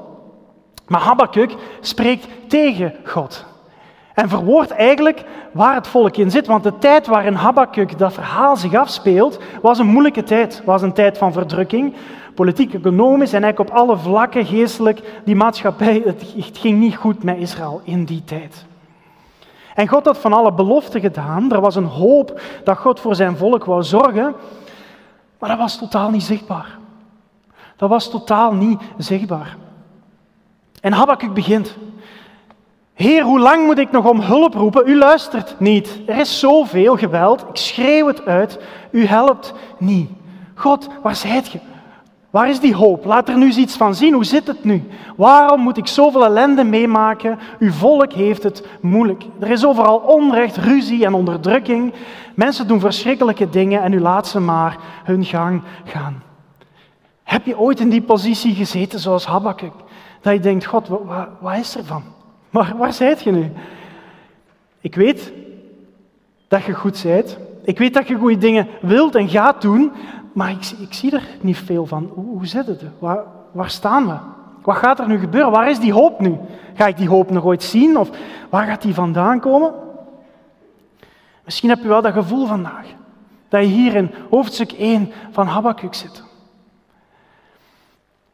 Maar 0.87 1.01
Habakkuk 1.01 1.55
spreekt 1.81 2.27
tegen 2.47 2.93
God. 3.03 3.45
En 4.15 4.29
verwoordt 4.29 4.71
eigenlijk 4.71 5.23
waar 5.51 5.75
het 5.75 5.87
volk 5.87 6.17
in 6.17 6.31
zit. 6.31 6.47
Want 6.47 6.63
de 6.63 6.77
tijd 6.77 7.07
waarin 7.07 7.33
Habakkuk 7.33 7.97
dat 7.97 8.13
verhaal 8.13 8.57
zich 8.57 8.73
afspeelt, 8.73 9.39
was 9.61 9.79
een 9.79 9.87
moeilijke 9.87 10.23
tijd. 10.23 10.61
was 10.65 10.81
een 10.81 10.93
tijd 10.93 11.17
van 11.17 11.33
verdrukking, 11.33 11.93
politiek, 12.35 12.73
economisch 12.73 13.33
en 13.33 13.43
eigenlijk 13.43 13.71
op 13.71 13.77
alle 13.77 13.97
vlakken, 13.97 14.45
geestelijk, 14.45 15.21
die 15.25 15.35
maatschappij. 15.35 16.01
Het 16.05 16.57
ging 16.57 16.79
niet 16.79 16.95
goed 16.95 17.23
met 17.23 17.37
Israël 17.37 17.81
in 17.83 18.05
die 18.05 18.23
tijd. 18.23 18.65
En 19.73 19.87
God 19.87 20.05
had 20.05 20.17
van 20.17 20.33
alle 20.33 20.53
beloften 20.53 21.01
gedaan. 21.01 21.51
Er 21.51 21.61
was 21.61 21.75
een 21.75 21.85
hoop 21.85 22.41
dat 22.63 22.77
God 22.77 22.99
voor 22.99 23.15
zijn 23.15 23.37
volk 23.37 23.65
wou 23.65 23.83
zorgen. 23.83 24.35
Maar 25.39 25.49
dat 25.49 25.57
was 25.57 25.77
totaal 25.77 26.09
niet 26.09 26.23
zichtbaar. 26.23 26.77
Dat 27.75 27.89
was 27.89 28.09
totaal 28.09 28.53
niet 28.53 28.81
zichtbaar. 28.97 29.57
En 30.81 30.93
Habakkuk 30.93 31.33
begint. 31.33 31.77
Heer, 32.95 33.23
hoe 33.23 33.39
lang 33.39 33.65
moet 33.65 33.77
ik 33.77 33.91
nog 33.91 34.09
om 34.09 34.21
hulp 34.21 34.53
roepen? 34.53 34.89
U 34.89 34.97
luistert 34.97 35.55
niet. 35.59 36.01
Er 36.05 36.17
is 36.17 36.39
zoveel 36.39 36.97
geweld. 36.97 37.41
Ik 37.41 37.57
schreeuw 37.57 38.07
het 38.07 38.25
uit. 38.25 38.59
U 38.91 39.05
helpt 39.05 39.53
niet. 39.77 40.09
God, 40.53 40.87
waar 41.03 41.15
zijt 41.15 41.51
je? 41.51 41.59
Waar 42.29 42.49
is 42.49 42.59
die 42.59 42.75
hoop? 42.75 43.05
Laat 43.05 43.29
er 43.29 43.37
nu 43.37 43.51
iets 43.51 43.77
van 43.77 43.95
zien. 43.95 44.13
Hoe 44.13 44.25
zit 44.25 44.47
het 44.47 44.63
nu? 44.63 44.83
Waarom 45.15 45.61
moet 45.61 45.77
ik 45.77 45.87
zoveel 45.87 46.25
ellende 46.25 46.63
meemaken? 46.63 47.39
Uw 47.59 47.71
volk 47.71 48.13
heeft 48.13 48.43
het 48.43 48.67
moeilijk. 48.81 49.23
Er 49.39 49.49
is 49.51 49.65
overal 49.65 49.97
onrecht, 49.97 50.57
ruzie 50.57 51.05
en 51.05 51.13
onderdrukking. 51.13 51.93
Mensen 52.35 52.67
doen 52.67 52.79
verschrikkelijke 52.79 53.49
dingen 53.49 53.81
en 53.81 53.93
u 53.93 53.99
laat 53.99 54.27
ze 54.27 54.39
maar 54.39 54.77
hun 55.03 55.25
gang 55.25 55.61
gaan. 55.85 56.23
Heb 57.23 57.45
je 57.45 57.59
ooit 57.59 57.79
in 57.79 57.89
die 57.89 58.01
positie 58.01 58.55
gezeten 58.55 58.99
zoals 58.99 59.25
Habakkuk? 59.25 59.73
Dat 60.21 60.33
je 60.33 60.39
denkt, 60.39 60.65
God, 60.65 60.87
wat, 60.87 61.27
wat 61.39 61.57
is 61.57 61.75
er 61.75 61.85
van? 61.85 62.14
Waar, 62.55 62.77
waar 62.77 62.93
zijt 62.93 63.21
je 63.21 63.31
nu? 63.31 63.51
Ik 64.79 64.95
weet 64.95 65.33
dat 66.47 66.63
je 66.63 66.73
goed 66.73 66.97
zijt. 66.97 67.37
Ik 67.63 67.77
weet 67.77 67.93
dat 67.93 68.07
je 68.07 68.15
goede 68.15 68.37
dingen 68.37 68.67
wilt 68.81 69.15
en 69.15 69.29
gaat 69.29 69.61
doen, 69.61 69.91
maar 70.33 70.49
ik, 70.49 70.71
ik 70.79 70.93
zie 70.93 71.11
er 71.11 71.27
niet 71.41 71.57
veel 71.57 71.85
van. 71.85 72.11
Hoe, 72.13 72.25
hoe 72.25 72.47
zit 72.47 72.67
het? 72.67 72.83
Waar, 72.99 73.23
waar 73.51 73.69
staan 73.69 74.07
we? 74.07 74.15
Wat 74.61 74.75
gaat 74.75 74.99
er 74.99 75.07
nu 75.07 75.17
gebeuren? 75.17 75.51
Waar 75.51 75.69
is 75.69 75.79
die 75.79 75.93
hoop 75.93 76.19
nu? 76.19 76.37
Ga 76.73 76.87
ik 76.87 76.97
die 76.97 77.09
hoop 77.09 77.29
nog 77.29 77.43
ooit 77.43 77.63
zien? 77.63 77.97
Of 77.97 78.09
waar 78.49 78.67
gaat 78.67 78.81
die 78.81 78.93
vandaan 78.93 79.39
komen? 79.39 79.73
Misschien 81.43 81.69
heb 81.69 81.81
je 81.81 81.87
wel 81.87 82.01
dat 82.01 82.13
gevoel 82.13 82.45
vandaag. 82.45 82.85
Dat 83.49 83.61
je 83.61 83.67
hier 83.67 83.95
in 83.95 84.11
hoofdstuk 84.29 84.71
1 84.71 85.11
van 85.31 85.47
Habakkuk 85.47 85.93
zit. 85.93 86.23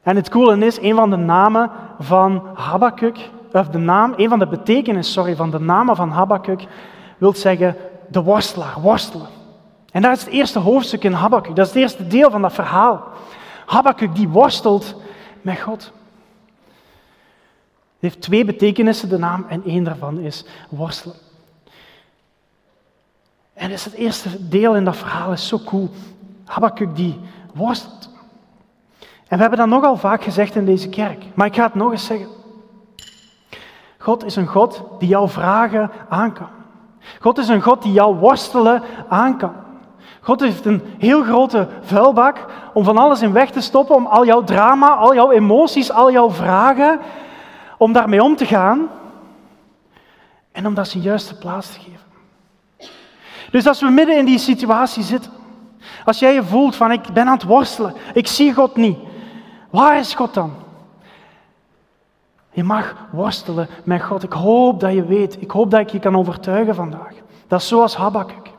En 0.02 0.16
het 0.16 0.30
coole 0.30 0.66
is, 0.66 0.82
een 0.82 0.96
van 0.96 1.10
de 1.10 1.16
namen 1.16 1.72
van 2.00 2.48
Habakkuk, 2.54 3.30
of 3.52 3.68
de 3.68 3.78
naam, 3.78 4.14
een 4.18 4.30
van 4.30 4.40
de 4.40 4.48
betekenis, 4.48 5.12
sorry, 5.12 5.36
van 5.36 5.52
de 5.52 5.60
namen 5.60 5.96
van 5.96 6.10
Habakkuk, 6.10 6.68
wil 7.18 7.34
zeggen 7.34 7.76
de 8.10 8.22
worstelaar, 8.22 8.82
worstelen. 8.82 9.28
En 9.92 10.02
dat 10.02 10.18
is 10.18 10.24
het 10.24 10.34
eerste 10.34 10.60
hoofdstuk 10.60 11.04
in 11.04 11.14
Habakkuk, 11.14 11.56
dat 11.56 11.66
is 11.66 11.74
het 11.74 11.82
eerste 11.82 12.08
deel 12.08 12.32
van 12.32 12.42
dat 12.42 12.54
verhaal. 12.54 13.04
Habakkuk 13.66 14.16
die 14.16 14.28
worstelt 14.28 14.96
met 15.42 15.60
God. 15.60 15.92
Het 18.02 18.10
heeft 18.12 18.22
twee 18.22 18.46
betekenissen, 18.46 19.10
de 19.10 19.18
naam, 19.18 19.46
en 19.50 19.64
één 19.66 19.84
daarvan 19.84 20.20
is 20.20 20.46
worstelen. 20.70 21.16
En 23.54 23.72
is 23.72 23.86
het 23.86 23.94
eerste 23.94 24.48
deel 24.50 24.76
in 24.76 24.86
dat 24.86 24.98
verhaal, 24.98 25.32
is 25.32 25.48
zo 25.48 25.60
cool. 25.66 25.90
Habakkuk 26.46 26.96
die 26.96 27.20
worstelt. 27.54 28.10
En 29.28 29.38
we 29.38 29.42
hebben 29.42 29.60
dat 29.60 29.68
nogal 29.68 29.98
vaak 29.98 30.24
gezegd 30.24 30.56
in 30.56 30.66
deze 30.66 30.90
kerk, 30.90 31.24
maar 31.34 31.48
ik 31.48 31.56
ga 31.56 31.64
het 31.64 31.76
nog 31.76 31.92
eens 31.92 32.06
zeggen. 32.06 32.28
God 34.02 34.26
is 34.26 34.36
een 34.36 34.48
God 34.48 34.84
die 35.00 35.08
jouw 35.08 35.28
vragen 35.28 35.92
aan 36.10 36.34
kan. 36.34 36.48
God 37.20 37.38
is 37.38 37.48
een 37.48 37.62
God 37.62 37.82
die 37.82 37.92
jouw 37.92 38.16
worstelen 38.16 38.84
aan 39.10 39.38
kan. 39.38 39.54
God 40.22 40.40
heeft 40.40 40.66
een 40.66 40.82
heel 40.98 41.24
grote 41.24 41.68
vuilbak 41.82 42.46
om 42.74 42.84
van 42.84 42.98
alles 42.98 43.22
in 43.22 43.34
weg 43.34 43.50
te 43.50 43.62
stoppen, 43.62 43.96
om 43.96 44.06
al 44.06 44.26
jouw 44.26 44.44
drama, 44.44 44.88
al 44.88 45.14
jouw 45.14 45.32
emoties, 45.32 45.92
al 45.92 46.12
jouw 46.12 46.30
vragen, 46.30 47.00
om 47.78 47.94
daarmee 47.94 48.24
om 48.24 48.36
te 48.36 48.46
gaan 48.46 48.90
en 50.52 50.68
om 50.68 50.74
dat 50.74 50.88
zijn 50.88 51.04
juiste 51.04 51.38
plaats 51.38 51.74
te 51.74 51.80
geven. 51.80 52.00
Dus 53.52 53.68
als 53.68 53.82
we 53.82 53.90
midden 53.90 54.18
in 54.18 54.26
die 54.26 54.40
situatie 54.40 55.04
zitten, 55.04 55.32
als 56.06 56.20
jij 56.20 56.34
je 56.34 56.44
voelt 56.44 56.76
van 56.76 56.92
ik 56.92 57.14
ben 57.14 57.28
aan 57.28 57.34
het 57.34 57.44
worstelen, 57.44 57.94
ik 58.14 58.28
zie 58.28 58.54
God 58.54 58.76
niet, 58.76 58.98
Waar 59.70 60.00
is 60.00 60.14
God 60.14 60.34
dan? 60.34 60.54
Je 62.52 62.64
mag 62.64 62.96
worstelen 63.12 63.68
met 63.84 64.02
God. 64.02 64.24
Ik 64.24 64.34
hoop 64.34 64.80
dat 64.80 64.94
je 64.94 65.06
weet. 65.06 65.42
Ik 65.42 65.52
hoop 65.52 65.72
dat 65.72 65.80
ik 65.80 65.90
je 65.90 66.00
kan 66.00 66.18
overtuigen 66.18 66.76
vandaag. 66.76 67.14
Dat 67.48 67.62
is 67.62 67.68
zoals 67.68 67.96
Habakkuk. 67.96 68.50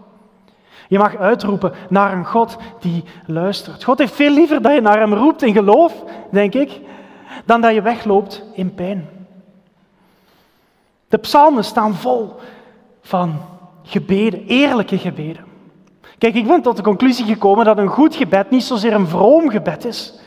Je 0.88 0.98
mag 0.98 1.16
uitroepen 1.16 1.72
naar 1.88 2.12
een 2.12 2.26
God 2.26 2.56
die 2.80 3.04
luistert. 3.26 3.84
God 3.84 3.98
heeft 3.98 4.14
veel 4.14 4.30
liever 4.30 4.62
dat 4.62 4.74
je 4.74 4.80
naar 4.80 4.98
hem 4.98 5.14
roept 5.14 5.42
in 5.42 5.52
geloof, 5.52 6.04
denk 6.30 6.54
ik, 6.54 6.80
dan 7.44 7.60
dat 7.60 7.74
je 7.74 7.82
wegloopt 7.82 8.44
in 8.52 8.74
pijn. 8.74 9.08
De 11.08 11.18
psalmen 11.18 11.64
staan 11.64 11.94
vol 11.94 12.34
van 13.02 13.40
gebeden, 13.82 14.46
eerlijke 14.46 14.98
gebeden. 14.98 15.44
Kijk, 16.18 16.34
ik 16.34 16.46
ben 16.46 16.62
tot 16.62 16.76
de 16.76 16.82
conclusie 16.82 17.24
gekomen 17.24 17.64
dat 17.64 17.78
een 17.78 17.88
goed 17.88 18.14
gebed 18.14 18.50
niet 18.50 18.62
zozeer 18.62 18.92
een 18.92 19.06
vroom 19.06 19.50
gebed 19.50 19.84
is. 19.84 20.20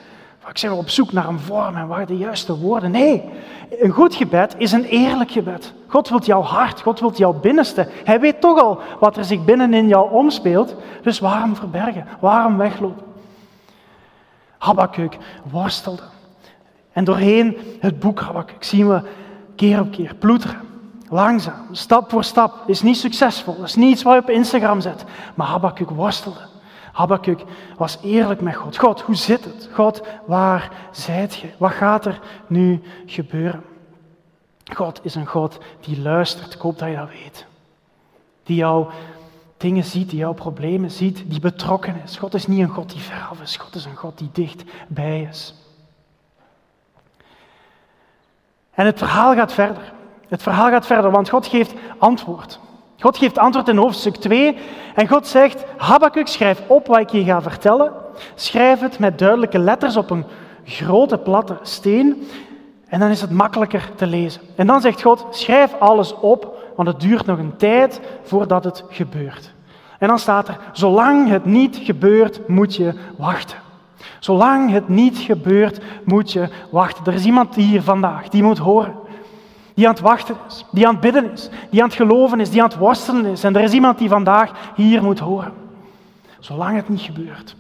Ik 0.50 0.58
zeg 0.58 0.72
op 0.72 0.90
zoek 0.90 1.12
naar 1.12 1.28
een 1.28 1.40
vorm 1.40 1.75
en 1.75 1.88
waar 1.88 2.06
de 2.06 2.18
juiste 2.18 2.58
woorden. 2.58 2.92
Nee, 2.92 3.24
een 3.80 3.92
goed 3.92 4.16
gebed 4.16 4.56
is 4.58 4.72
een 4.72 4.84
eerlijk 4.84 5.32
gebed. 5.32 5.74
God 5.88 6.10
wil 6.10 6.22
jouw 6.22 6.42
hart, 6.42 6.82
God 6.82 7.00
wil 7.00 7.14
jouw 7.16 7.34
binnenste. 7.34 7.88
Hij 8.04 8.20
weet 8.20 8.42
toch 8.42 8.62
al 8.62 8.80
wat 9.00 9.18
er 9.18 9.25
zich 9.25 9.46
binnen 9.46 9.74
in 9.74 9.88
jou 9.88 10.12
omspeelt. 10.12 10.75
Dus 11.02 11.20
waarom 11.20 11.56
verbergen? 11.56 12.08
Waarom 12.20 12.58
weglopen? 12.58 13.06
Habakkuk 14.58 15.18
worstelde. 15.52 16.04
En 16.92 17.04
doorheen 17.04 17.58
het 17.80 18.00
boek 18.00 18.20
Habakkuk 18.20 18.64
zien 18.64 18.90
we 18.90 19.02
keer 19.56 19.80
op 19.80 19.92
keer 19.92 20.16
ploeteren. 20.16 20.60
Langzaam, 21.10 21.66
stap 21.72 22.10
voor 22.10 22.24
stap. 22.24 22.64
Is 22.68 22.82
niet 22.82 22.98
succesvol. 22.98 23.64
is 23.64 23.75
niet 23.75 23.92
iets 23.92 24.04
wat 24.04 24.14
je 24.14 24.20
op 24.20 24.30
Instagram 24.30 24.82
zet. 24.82 25.04
Maar 25.36 25.48
Habakkuk 25.48 25.90
worstelde. 25.90 26.40
Habakkuk 26.96 27.44
was 27.78 27.98
eerlijk 28.02 28.42
met 28.42 28.56
God. 28.56 28.78
God, 28.78 29.02
hoe 29.02 29.16
zit 29.16 29.44
het? 29.44 29.70
God, 29.74 30.02
waar 30.25 30.72
zijt 30.92 31.36
je? 31.36 31.50
Wat 31.58 31.72
gaat 31.72 32.06
er 32.06 32.20
nu 32.48 32.82
gebeuren? 33.06 33.64
God 34.74 35.00
is 35.04 35.16
een 35.16 35.25
God 35.25 35.58
die 35.80 36.02
luistert. 36.02 36.54
Ik 36.54 36.60
hoop 36.60 36.80
dat 36.80 36.90
je 36.90 36.96
dat 36.96 37.10
weet. 37.10 37.46
Die 38.44 38.56
jouw 38.56 38.90
dingen 39.58 39.84
ziet, 39.84 40.10
die 40.10 40.20
jouw 40.20 40.34
problemen 40.34 40.92
ziet, 40.92 41.24
die 41.25 41.40
betrokken 41.40 42.02
is. 42.04 42.18
God 42.18 42.34
is 42.34 42.48
niet 42.48 42.60
een 42.60 42.74
God 42.74 42.92
die 42.92 43.02
veraf 43.02 43.42
is. 43.42 43.58
God 43.58 43.75
is 43.75 43.86
een 43.86 43.96
God 43.96 44.18
die 44.18 44.30
dichtbij 44.32 45.22
is. 45.22 45.56
En 48.72 48.86
het 48.86 48.98
verhaal 48.98 49.34
gaat 49.34 49.54
verder. 49.54 49.94
Het 50.28 50.44
verhaal 50.44 50.70
gaat 50.70 50.86
verder, 50.86 51.12
want 51.12 51.30
God 51.30 51.48
geeft 51.48 51.74
antwoord. 51.98 52.60
God 53.00 53.18
geeft 53.18 53.38
antwoord 53.38 53.68
in 53.68 53.78
hoofdstuk 53.78 54.16
2 54.16 54.58
en 54.96 55.08
God 55.08 55.28
zegt, 55.28 55.66
Habakkuk, 55.78 56.28
schrijf 56.28 56.62
op 56.68 56.88
wat 56.88 57.00
ik 57.00 57.10
je 57.10 57.24
ga 57.24 57.42
vertellen. 57.42 57.92
Schrijf 58.36 58.80
het 58.80 59.00
met 59.00 59.20
duidelijke 59.20 59.60
letters 59.60 59.98
op 59.98 60.10
een 60.10 60.25
grote 60.64 61.18
platte 61.18 61.58
steen 61.62 62.28
en 62.88 63.00
dan 63.00 63.10
is 63.10 63.22
het 63.22 63.32
makkelijker 63.32 63.90
te 63.96 64.08
lezen. 64.08 64.42
En 64.56 64.68
dan 64.68 64.82
zegt 64.82 65.02
God, 65.02 65.25
schrijf 65.30 65.74
alles 65.80 66.16
op, 66.16 66.58
want 66.75 66.88
het 66.88 67.00
duurt 67.00 67.25
nog 67.25 67.40
een 67.40 67.56
tijd 67.58 68.00
voordat 68.24 68.64
het 68.64 68.84
gebeurt. 68.90 69.54
En 70.00 70.08
dan 70.08 70.20
staat 70.20 70.48
er, 70.48 70.58
zolang 70.72 71.30
het 71.30 71.46
niet 71.46 71.80
gebeurt, 71.84 72.48
moet 72.48 72.75
je 72.75 72.94
wachten. 73.18 73.58
Zolang 74.20 74.72
het 74.72 74.88
niet 74.90 75.18
gebeurt, 75.18 75.80
moet 76.06 76.32
je 76.32 76.50
wachten. 76.72 77.06
Er 77.06 77.14
is 77.14 77.25
iemand 77.25 77.56
hier 77.56 77.82
vandaag, 77.82 78.30
die 78.30 78.44
moet 78.44 78.58
horen 78.58 78.94
die 79.75 79.88
aan 79.88 79.94
het 79.94 80.03
wachten 80.03 80.36
is, 80.48 80.65
die 80.72 80.88
aan 80.88 80.94
het 80.94 81.01
bidden 81.01 81.32
is, 81.32 81.50
die 81.70 81.82
aan 81.82 81.88
het 81.88 81.98
geloven 81.98 82.39
is, 82.39 82.50
die 82.50 82.62
aan 82.62 82.70
het 82.70 82.77
worstelen 82.77 83.25
is. 83.25 83.44
En 83.44 83.55
er 83.55 83.63
is 83.63 83.72
iemand 83.72 83.98
die 83.98 84.10
vandaag 84.10 84.51
hier 84.75 85.03
moet 85.03 85.20
horen. 85.20 85.53
Zolang 86.39 86.75
het 86.75 86.89
niet 86.89 87.01
gebeurt, 87.01 87.55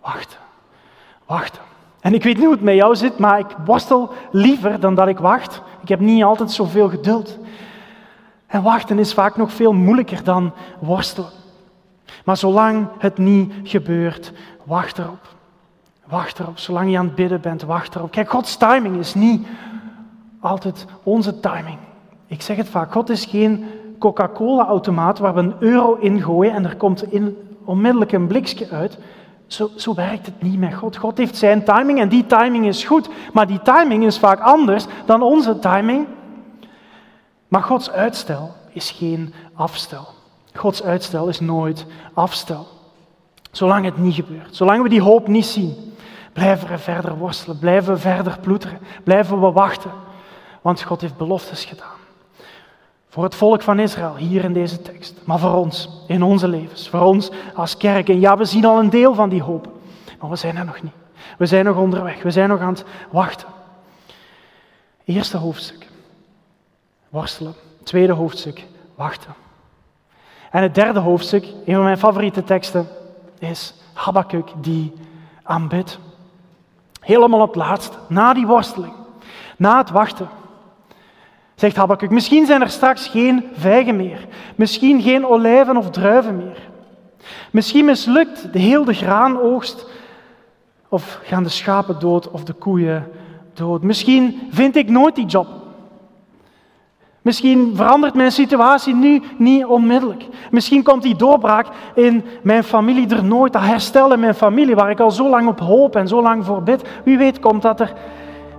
wachten, 0.00 0.38
wachten. 1.26 1.62
En 2.00 2.14
ik 2.14 2.22
weet 2.22 2.34
niet 2.34 2.44
hoe 2.44 2.54
het 2.54 2.62
met 2.62 2.74
jou 2.74 2.96
zit, 2.96 3.18
maar 3.18 3.38
ik 3.38 3.56
worstel 3.64 4.12
liever 4.30 4.80
dan 4.80 4.94
dat 4.94 5.08
ik 5.08 5.18
wacht. 5.18 5.62
Ik 5.82 5.88
heb 5.88 6.00
niet 6.00 6.24
altijd 6.24 6.50
zoveel 6.50 6.88
geduld. 6.88 7.38
En 8.46 8.62
wachten 8.62 8.98
is 8.98 9.14
vaak 9.14 9.36
nog 9.36 9.52
veel 9.52 9.72
moeilijker 9.72 10.24
dan 10.24 10.52
worstelen. 10.78 11.30
Maar 12.24 12.36
zolang 12.36 12.88
het 12.98 13.18
niet 13.18 13.52
gebeurt, 13.62 14.32
wacht 14.64 14.98
erop. 14.98 15.36
Wacht 16.04 16.38
erop. 16.38 16.58
Zolang 16.58 16.90
je 16.90 16.98
aan 16.98 17.04
het 17.04 17.14
bidden 17.14 17.40
bent, 17.40 17.62
wacht 17.62 17.94
erop. 17.94 18.10
Kijk, 18.10 18.30
Gods 18.30 18.56
timing 18.56 18.96
is 18.96 19.14
niet 19.14 19.46
altijd 20.40 20.86
onze 21.02 21.40
timing. 21.40 21.78
Ik 22.26 22.42
zeg 22.42 22.56
het 22.56 22.68
vaak, 22.68 22.92
God 22.92 23.10
is 23.10 23.24
geen 23.24 23.64
Coca-Cola-automaat 23.98 25.18
waar 25.18 25.34
we 25.34 25.40
een 25.40 25.54
euro 25.58 25.94
in 25.94 26.22
gooien 26.22 26.52
en 26.52 26.64
er 26.64 26.76
komt 26.76 27.12
in, 27.12 27.36
onmiddellijk 27.64 28.12
een 28.12 28.26
blikje 28.26 28.68
uit. 28.70 28.98
Zo, 29.46 29.70
zo 29.76 29.94
werkt 29.94 30.26
het 30.26 30.42
niet 30.42 30.58
met 30.58 30.74
God. 30.74 30.96
God 30.96 31.18
heeft 31.18 31.36
zijn 31.36 31.64
timing 31.64 32.00
en 32.00 32.08
die 32.08 32.26
timing 32.26 32.66
is 32.66 32.84
goed, 32.84 33.08
maar 33.32 33.46
die 33.46 33.62
timing 33.62 34.04
is 34.04 34.18
vaak 34.18 34.40
anders 34.40 34.86
dan 35.06 35.22
onze 35.22 35.58
timing. 35.58 36.06
Maar 37.48 37.62
Gods 37.62 37.90
uitstel 37.90 38.54
is 38.72 38.90
geen 38.90 39.34
afstel. 39.54 40.08
Gods 40.54 40.82
uitstel 40.82 41.28
is 41.28 41.40
nooit 41.40 41.86
afstel. 42.14 42.66
Zolang 43.50 43.84
het 43.84 43.98
niet 43.98 44.14
gebeurt, 44.14 44.56
zolang 44.56 44.82
we 44.82 44.88
die 44.88 45.02
hoop 45.02 45.28
niet 45.28 45.46
zien, 45.46 45.74
blijven 46.32 46.68
we 46.68 46.78
verder 46.78 47.16
worstelen, 47.16 47.58
blijven 47.58 47.94
we 47.94 48.00
verder 48.00 48.38
ploeteren, 48.40 48.78
blijven 49.04 49.40
we 49.40 49.50
wachten. 49.50 49.90
Want 50.68 50.82
God 50.82 51.00
heeft 51.00 51.16
beloftes 51.16 51.64
gedaan. 51.64 51.96
Voor 53.08 53.24
het 53.24 53.34
volk 53.34 53.62
van 53.62 53.78
Israël, 53.78 54.16
hier 54.16 54.44
in 54.44 54.52
deze 54.52 54.82
tekst. 54.82 55.14
Maar 55.24 55.38
voor 55.38 55.54
ons, 55.54 55.88
in 56.06 56.22
onze 56.22 56.48
levens. 56.48 56.88
Voor 56.88 57.00
ons 57.00 57.30
als 57.54 57.76
kerk. 57.76 58.08
En 58.08 58.20
ja, 58.20 58.36
we 58.36 58.44
zien 58.44 58.64
al 58.64 58.78
een 58.78 58.90
deel 58.90 59.14
van 59.14 59.28
die 59.28 59.42
hoop. 59.42 59.68
Maar 60.20 60.30
we 60.30 60.36
zijn 60.36 60.56
er 60.56 60.64
nog 60.64 60.82
niet. 60.82 60.92
We 61.38 61.46
zijn 61.46 61.64
nog 61.64 61.76
onderweg. 61.76 62.22
We 62.22 62.30
zijn 62.30 62.48
nog 62.48 62.60
aan 62.60 62.68
het 62.68 62.84
wachten. 63.10 63.48
Eerste 65.04 65.36
hoofdstuk. 65.36 65.86
Worstelen. 67.08 67.54
Tweede 67.82 68.12
hoofdstuk. 68.12 68.64
Wachten. 68.94 69.34
En 70.50 70.62
het 70.62 70.74
derde 70.74 71.00
hoofdstuk, 71.00 71.44
een 71.44 71.74
van 71.74 71.84
mijn 71.84 71.98
favoriete 71.98 72.44
teksten, 72.44 72.88
is 73.38 73.74
Habakkuk 73.92 74.48
die 74.56 74.92
aanbidt. 75.42 75.98
Helemaal 77.00 77.40
op 77.40 77.54
het 77.54 77.56
laatst, 77.56 77.98
na 78.08 78.32
die 78.32 78.46
worsteling, 78.46 78.92
na 79.56 79.78
het 79.78 79.90
wachten, 79.90 80.28
zegt 81.58 81.76
Habakkuk. 81.76 82.10
Misschien 82.10 82.46
zijn 82.46 82.60
er 82.60 82.70
straks 82.70 83.08
geen 83.08 83.44
vijgen 83.52 83.96
meer. 83.96 84.26
Misschien 84.56 85.02
geen 85.02 85.26
olijven 85.26 85.76
of 85.76 85.90
druiven 85.90 86.36
meer. 86.36 86.68
Misschien 87.50 87.84
mislukt 87.84 88.52
de 88.52 88.58
heel 88.58 88.84
de 88.84 88.94
graanoogst. 88.94 89.86
Of 90.88 91.20
gaan 91.22 91.42
de 91.42 91.48
schapen 91.48 91.98
dood 91.98 92.30
of 92.30 92.44
de 92.44 92.52
koeien 92.52 93.10
dood. 93.52 93.82
Misschien 93.82 94.40
vind 94.50 94.76
ik 94.76 94.88
nooit 94.88 95.14
die 95.14 95.26
job. 95.26 95.46
Misschien 97.22 97.72
verandert 97.74 98.14
mijn 98.14 98.32
situatie 98.32 98.94
nu 98.94 99.22
niet 99.38 99.64
onmiddellijk. 99.64 100.26
Misschien 100.50 100.82
komt 100.82 101.02
die 101.02 101.16
doorbraak 101.16 101.66
in 101.94 102.24
mijn 102.42 102.64
familie 102.64 103.08
er 103.08 103.24
nooit. 103.24 103.52
Dat 103.52 103.62
herstel 103.62 104.12
in 104.12 104.20
mijn 104.20 104.34
familie, 104.34 104.74
waar 104.74 104.90
ik 104.90 105.00
al 105.00 105.10
zo 105.10 105.28
lang 105.28 105.48
op 105.48 105.60
hoop 105.60 105.96
en 105.96 106.08
zo 106.08 106.22
lang 106.22 106.44
voor 106.44 106.62
bid. 106.62 106.88
Wie 107.04 107.18
weet 107.18 107.40
komt 107.40 107.62
dat 107.62 107.80
er 107.80 107.92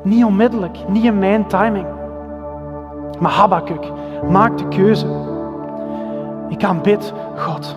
niet 0.03 0.23
onmiddellijk, 0.23 0.77
niet 0.87 1.03
in 1.03 1.19
mijn 1.19 1.47
timing. 1.47 1.98
Maar 3.19 3.31
Habakkuk 3.31 3.91
maakt 4.29 4.59
de 4.59 4.67
keuze. 4.67 5.05
Ik 6.49 6.63
aanbid 6.63 7.13
God. 7.35 7.75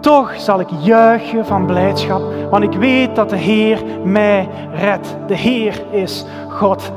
Toch 0.00 0.34
zal 0.36 0.60
ik 0.60 0.68
juichen 0.78 1.46
van 1.46 1.66
blijdschap, 1.66 2.22
want 2.50 2.64
ik 2.64 2.72
weet 2.72 3.14
dat 3.14 3.30
de 3.30 3.36
Heer 3.36 3.82
mij 4.04 4.48
redt. 4.72 5.16
De 5.26 5.34
Heer 5.34 5.82
is 5.90 6.24
God. 6.48 6.92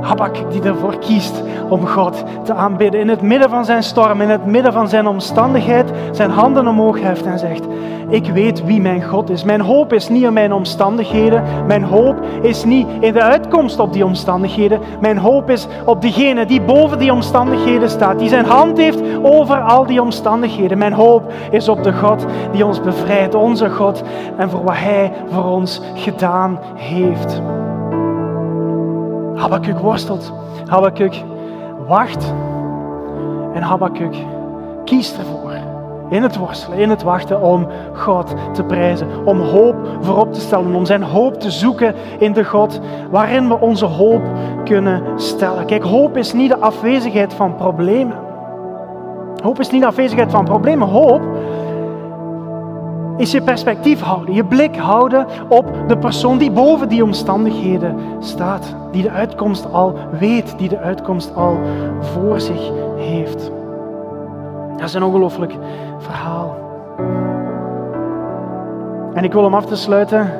Habakkuk 0.00 0.50
die 0.50 0.62
ervoor 0.62 0.98
kiest 0.98 1.42
om 1.68 1.86
God 1.86 2.24
te 2.44 2.54
aanbidden. 2.54 3.00
In 3.00 3.08
het 3.08 3.22
midden 3.22 3.50
van 3.50 3.64
zijn 3.64 3.82
storm, 3.82 4.20
in 4.20 4.30
het 4.30 4.46
midden 4.46 4.72
van 4.72 4.88
zijn 4.88 5.06
omstandigheid, 5.06 5.90
zijn 6.12 6.30
handen 6.30 6.68
omhoog 6.68 7.00
heft 7.00 7.26
en 7.26 7.38
zegt, 7.38 7.64
ik 8.08 8.26
weet 8.26 8.64
wie 8.64 8.80
mijn 8.80 9.02
God 9.02 9.30
is. 9.30 9.44
Mijn 9.44 9.60
hoop 9.60 9.92
is 9.92 10.08
niet 10.08 10.22
in 10.22 10.32
mijn 10.32 10.52
omstandigheden. 10.52 11.42
Mijn 11.66 11.82
hoop 11.82 12.16
is 12.42 12.64
niet 12.64 12.86
in 13.00 13.12
de 13.12 13.22
uitkomst 13.22 13.78
op 13.78 13.92
die 13.92 14.04
omstandigheden. 14.04 14.80
Mijn 15.00 15.18
hoop 15.18 15.50
is 15.50 15.66
op 15.84 16.02
degene 16.02 16.46
die 16.46 16.60
boven 16.60 16.98
die 16.98 17.12
omstandigheden 17.12 17.90
staat. 17.90 18.18
Die 18.18 18.28
zijn 18.28 18.44
hand 18.44 18.78
heeft 18.78 19.00
over 19.22 19.60
al 19.60 19.86
die 19.86 20.02
omstandigheden. 20.02 20.78
Mijn 20.78 20.92
hoop 20.92 21.32
is 21.50 21.68
op 21.68 21.82
de 21.82 21.92
God 21.92 22.26
die 22.52 22.66
ons 22.66 22.80
bevrijdt. 22.80 23.34
Onze 23.34 23.70
God 23.70 24.02
en 24.36 24.50
voor 24.50 24.62
wat 24.64 24.76
Hij 24.76 25.12
voor 25.30 25.44
ons 25.44 25.80
gedaan 25.94 26.58
heeft. 26.74 27.42
Habakkuk 29.38 29.78
worstelt. 29.78 30.32
Habakkuk 30.66 31.22
wacht. 31.86 32.34
En 33.54 33.62
Habakkuk 33.62 34.16
kiest 34.84 35.18
ervoor 35.18 35.38
in 36.10 36.22
het 36.22 36.36
worstelen, 36.36 36.78
in 36.78 36.90
het 36.90 37.02
wachten 37.02 37.42
om 37.42 37.66
God 37.92 38.34
te 38.52 38.64
prijzen, 38.64 39.26
om 39.26 39.40
hoop 39.40 39.76
voorop 40.00 40.32
te 40.32 40.40
stellen, 40.40 40.74
om 40.74 40.86
zijn 40.86 41.02
hoop 41.02 41.40
te 41.40 41.50
zoeken 41.50 41.94
in 42.18 42.32
de 42.32 42.44
God 42.44 42.80
waarin 43.10 43.48
we 43.48 43.60
onze 43.60 43.84
hoop 43.84 44.22
kunnen 44.64 45.02
stellen. 45.20 45.66
Kijk, 45.66 45.82
hoop 45.82 46.16
is 46.16 46.32
niet 46.32 46.50
de 46.50 46.58
afwezigheid 46.58 47.34
van 47.34 47.54
problemen. 47.54 48.16
Hoop 49.42 49.60
is 49.60 49.70
niet 49.70 49.80
de 49.80 49.86
afwezigheid 49.86 50.30
van 50.30 50.44
problemen. 50.44 50.88
Hoop 50.88 51.20
is 53.18 53.30
je 53.30 53.42
perspectief 53.42 54.00
houden, 54.00 54.34
je 54.34 54.44
blik 54.44 54.76
houden 54.76 55.26
op 55.48 55.72
de 55.86 55.98
persoon 55.98 56.38
die 56.38 56.50
boven 56.50 56.88
die 56.88 57.02
omstandigheden 57.02 57.96
staat, 58.18 58.74
die 58.92 59.02
de 59.02 59.10
uitkomst 59.10 59.72
al 59.72 59.94
weet, 60.18 60.58
die 60.58 60.68
de 60.68 60.78
uitkomst 60.78 61.34
al 61.34 61.58
voor 62.00 62.40
zich 62.40 62.70
heeft. 62.96 63.50
Dat 64.76 64.88
is 64.88 64.94
een 64.94 65.02
ongelooflijk 65.02 65.54
verhaal. 65.98 66.56
En 69.14 69.24
ik 69.24 69.32
wil 69.32 69.44
om 69.44 69.54
af 69.54 69.66
te 69.66 69.76
sluiten 69.76 70.30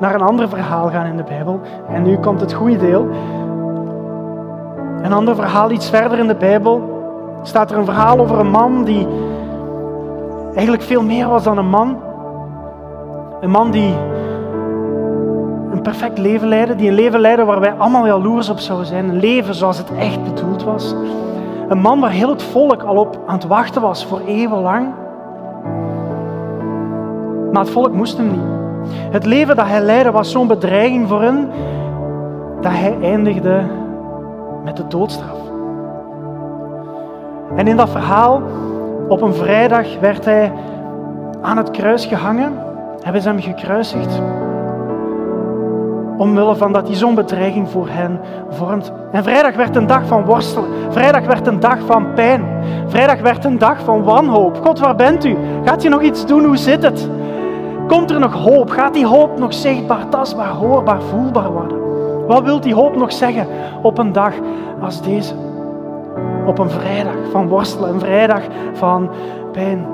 naar 0.00 0.14
een 0.14 0.22
ander 0.22 0.48
verhaal 0.48 0.88
gaan 0.88 1.06
in 1.06 1.16
de 1.16 1.22
Bijbel. 1.22 1.60
En 1.88 2.02
nu 2.02 2.16
komt 2.16 2.40
het 2.40 2.52
goede 2.52 2.76
deel. 2.76 3.08
Een 5.02 5.12
ander 5.12 5.34
verhaal 5.34 5.70
iets 5.70 5.90
verder 5.90 6.18
in 6.18 6.26
de 6.26 6.34
Bijbel 6.34 6.94
staat 7.42 7.70
er 7.70 7.78
een 7.78 7.84
verhaal 7.84 8.18
over 8.18 8.38
een 8.38 8.50
man 8.50 8.84
die 8.84 9.06
eigenlijk 10.56 10.82
veel 10.82 11.02
meer 11.02 11.28
was 11.28 11.42
dan 11.42 11.58
een 11.58 11.68
man. 11.68 11.96
Een 13.40 13.50
man 13.50 13.70
die 13.70 13.94
een 15.70 15.82
perfect 15.82 16.18
leven 16.18 16.48
leidde, 16.48 16.74
die 16.74 16.88
een 16.88 16.94
leven 16.94 17.20
leidde 17.20 17.44
waar 17.44 17.60
wij 17.60 17.72
allemaal 17.72 18.06
jaloers 18.06 18.48
op 18.48 18.58
zouden 18.58 18.86
zijn. 18.86 19.08
Een 19.08 19.18
leven 19.18 19.54
zoals 19.54 19.78
het 19.78 19.94
echt 19.98 20.24
bedoeld 20.24 20.64
was. 20.64 20.94
Een 21.68 21.78
man 21.78 22.00
waar 22.00 22.10
heel 22.10 22.28
het 22.28 22.42
volk 22.42 22.82
al 22.82 22.96
op 22.96 23.18
aan 23.26 23.34
het 23.34 23.46
wachten 23.46 23.82
was 23.82 24.06
voor 24.06 24.20
eeuwenlang. 24.26 24.86
Maar 27.52 27.62
het 27.62 27.70
volk 27.70 27.92
moest 27.92 28.16
hem 28.16 28.30
niet. 28.30 28.54
Het 29.10 29.24
leven 29.24 29.56
dat 29.56 29.66
hij 29.66 29.80
leidde 29.80 30.10
was 30.10 30.30
zo'n 30.30 30.46
bedreiging 30.46 31.08
voor 31.08 31.22
hen 31.22 31.50
dat 32.60 32.72
hij 32.72 32.96
eindigde 33.02 33.62
met 34.64 34.76
de 34.76 34.86
doodstraf. 34.86 35.38
En 37.56 37.66
in 37.66 37.76
dat 37.76 37.88
verhaal, 37.88 38.42
op 39.08 39.20
een 39.22 39.34
vrijdag, 39.34 39.98
werd 40.00 40.24
hij 40.24 40.52
aan 41.40 41.56
het 41.56 41.70
kruis 41.70 42.06
gehangen. 42.06 42.52
Hebben 43.02 43.22
ze 43.22 43.28
hem 43.28 43.40
gekruisigd. 43.40 44.20
Omwille 46.16 46.56
van 46.56 46.72
dat 46.72 46.86
hij 46.86 46.96
zo'n 46.96 47.14
bedreiging 47.14 47.68
voor 47.68 47.88
hen 47.88 48.20
vormt. 48.50 48.92
En 49.12 49.22
vrijdag 49.22 49.54
werd 49.54 49.76
een 49.76 49.86
dag 49.86 50.06
van 50.06 50.24
worstelen. 50.24 50.68
Vrijdag 50.88 51.26
werd 51.26 51.46
een 51.46 51.60
dag 51.60 51.78
van 51.86 52.12
pijn. 52.14 52.44
Vrijdag 52.86 53.20
werd 53.20 53.44
een 53.44 53.58
dag 53.58 53.80
van 53.80 54.02
wanhoop. 54.02 54.60
God, 54.64 54.78
waar 54.78 54.96
bent 54.96 55.24
u? 55.24 55.36
Gaat 55.64 55.84
u 55.84 55.88
nog 55.88 56.02
iets 56.02 56.26
doen? 56.26 56.44
Hoe 56.44 56.56
zit 56.56 56.82
het? 56.82 57.10
Komt 57.88 58.10
er 58.10 58.20
nog 58.20 58.32
hoop? 58.32 58.70
Gaat 58.70 58.94
die 58.94 59.06
hoop 59.06 59.38
nog 59.38 59.54
zichtbaar, 59.54 60.08
tastbaar, 60.08 60.48
hoorbaar, 60.48 61.02
voelbaar 61.02 61.52
worden? 61.52 61.76
Wat 62.26 62.42
wil 62.42 62.60
die 62.60 62.74
hoop 62.74 62.96
nog 62.96 63.12
zeggen 63.12 63.46
op 63.82 63.98
een 63.98 64.12
dag 64.12 64.32
als 64.80 65.02
deze? 65.02 65.45
Op 66.46 66.58
een 66.58 66.70
vrijdag 66.70 67.14
van 67.30 67.48
worstelen, 67.48 67.90
een 67.90 68.00
vrijdag 68.00 68.42
van 68.72 69.10
pijn. 69.52 69.86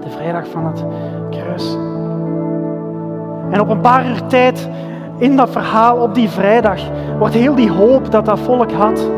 De 0.00 0.10
vrijdag 0.10 0.48
van 0.48 0.66
het 0.66 0.84
kruis. 1.30 1.76
En 3.50 3.60
op 3.60 3.68
een 3.68 3.80
paar 3.80 4.06
uur 4.06 4.26
tijd 4.26 4.68
in 5.18 5.36
dat 5.36 5.50
verhaal, 5.50 5.98
op 5.98 6.14
die 6.14 6.28
vrijdag, 6.28 6.80
wordt 7.18 7.34
heel 7.34 7.54
die 7.54 7.70
hoop 7.70 8.10
dat 8.10 8.24
dat 8.24 8.38
volk 8.38 8.72
had 8.72 9.10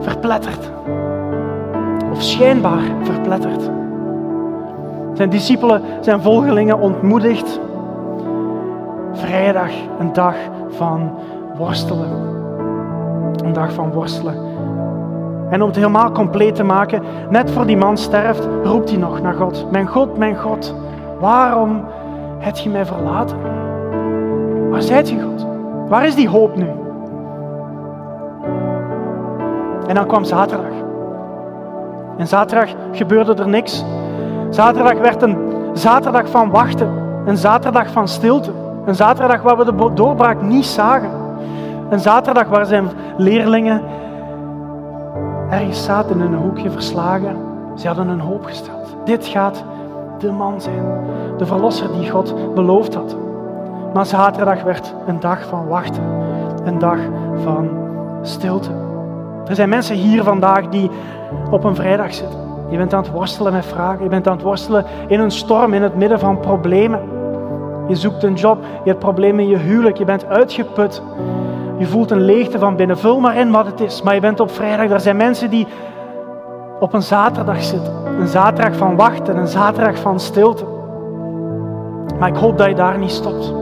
verpletterd. 0.00 0.70
Of 2.12 2.22
schijnbaar 2.22 2.82
verpletterd. 3.02 3.70
Zijn 5.12 5.30
discipelen, 5.30 5.82
zijn 6.00 6.22
volgelingen 6.22 6.78
ontmoedigd. 6.78 7.60
Vrijdag, 9.12 9.70
een 9.98 10.12
dag 10.12 10.34
van 10.68 11.10
worstelen. 11.56 12.37
Een 13.44 13.52
dag 13.52 13.72
van 13.72 13.92
worstelen. 13.92 14.34
En 15.50 15.62
om 15.62 15.66
het 15.66 15.76
helemaal 15.76 16.10
compleet 16.10 16.54
te 16.54 16.64
maken, 16.64 17.02
net 17.30 17.50
voor 17.50 17.66
die 17.66 17.76
man 17.76 17.96
sterft, 17.96 18.48
roept 18.64 18.90
hij 18.90 18.98
nog 18.98 19.22
naar 19.22 19.34
God. 19.34 19.70
Mijn 19.70 19.86
God, 19.86 20.18
mijn 20.18 20.36
God, 20.36 20.74
waarom 21.20 21.84
heb 22.38 22.56
je 22.56 22.70
mij 22.70 22.86
verlaten? 22.86 23.36
Waar 24.70 24.82
zijt 24.82 25.08
je, 25.08 25.22
God? 25.22 25.46
Waar 25.88 26.06
is 26.06 26.14
die 26.14 26.28
hoop 26.28 26.56
nu? 26.56 26.66
En 29.86 29.94
dan 29.94 30.06
kwam 30.06 30.24
zaterdag. 30.24 30.72
En 32.18 32.26
zaterdag 32.26 32.68
gebeurde 32.92 33.34
er 33.34 33.48
niks. 33.48 33.84
Zaterdag 34.50 34.98
werd 34.98 35.22
een 35.22 35.38
zaterdag 35.72 36.28
van 36.28 36.50
wachten. 36.50 36.88
Een 37.26 37.36
zaterdag 37.36 37.90
van 37.90 38.08
stilte. 38.08 38.50
Een 38.84 38.94
zaterdag 38.94 39.42
waar 39.42 39.56
we 39.56 39.64
de 39.64 39.90
doorbraak 39.94 40.42
niet 40.42 40.66
zagen. 40.66 41.10
Een 41.90 42.00
zaterdag 42.00 42.48
waar 42.48 42.66
zijn 42.66 42.88
leerlingen 43.18 43.82
ergens 45.50 45.84
zaten 45.84 46.20
in 46.20 46.32
een 46.32 46.42
hoekje 46.42 46.70
verslagen. 46.70 47.36
Ze 47.74 47.86
hadden 47.86 48.08
een 48.08 48.20
hoop 48.20 48.44
gesteld. 48.44 48.96
Dit 49.04 49.26
gaat 49.26 49.64
de 50.18 50.32
man 50.32 50.60
zijn. 50.60 50.84
De 51.36 51.46
verlosser 51.46 51.92
die 51.92 52.10
God 52.10 52.54
beloofd 52.54 52.94
had. 52.94 53.16
Maar 53.94 54.06
zaterdag 54.06 54.62
werd 54.62 54.94
een 55.06 55.20
dag 55.20 55.46
van 55.46 55.66
wachten. 55.66 56.02
Een 56.64 56.78
dag 56.78 56.98
van 57.42 57.68
stilte. 58.22 58.70
Er 59.46 59.54
zijn 59.54 59.68
mensen 59.68 59.96
hier 59.96 60.22
vandaag 60.22 60.68
die 60.68 60.90
op 61.50 61.64
een 61.64 61.74
vrijdag 61.74 62.14
zitten. 62.14 62.38
Je 62.70 62.76
bent 62.76 62.94
aan 62.94 63.02
het 63.02 63.12
worstelen 63.12 63.52
met 63.52 63.66
vragen. 63.66 64.02
Je 64.02 64.08
bent 64.08 64.26
aan 64.26 64.34
het 64.36 64.42
worstelen 64.42 64.84
in 65.06 65.20
een 65.20 65.30
storm, 65.30 65.74
in 65.74 65.82
het 65.82 65.96
midden 65.96 66.18
van 66.18 66.40
problemen. 66.40 67.00
Je 67.88 67.96
zoekt 67.96 68.22
een 68.22 68.34
job, 68.34 68.58
je 68.84 68.90
hebt 68.90 68.98
problemen 68.98 69.44
in 69.44 69.50
je 69.50 69.56
huwelijk, 69.56 69.96
je 69.96 70.04
bent 70.04 70.26
uitgeput. 70.26 71.02
Je 71.78 71.86
voelt 71.86 72.10
een 72.10 72.24
leegte 72.24 72.58
van 72.58 72.76
binnen. 72.76 72.98
Vul 72.98 73.20
maar 73.20 73.36
in 73.36 73.50
wat 73.50 73.66
het 73.66 73.80
is. 73.80 74.02
Maar 74.02 74.14
je 74.14 74.20
bent 74.20 74.40
op 74.40 74.50
vrijdag. 74.50 74.90
Er 74.90 75.00
zijn 75.00 75.16
mensen 75.16 75.50
die 75.50 75.66
op 76.80 76.92
een 76.92 77.02
zaterdag 77.02 77.62
zitten. 77.62 77.92
Een 78.20 78.28
zaterdag 78.28 78.76
van 78.76 78.96
wachten, 78.96 79.36
een 79.36 79.46
zaterdag 79.46 79.98
van 79.98 80.20
stilte. 80.20 80.64
Maar 82.18 82.28
ik 82.28 82.36
hoop 82.36 82.58
dat 82.58 82.68
je 82.68 82.74
daar 82.74 82.98
niet 82.98 83.10
stopt. 83.10 83.54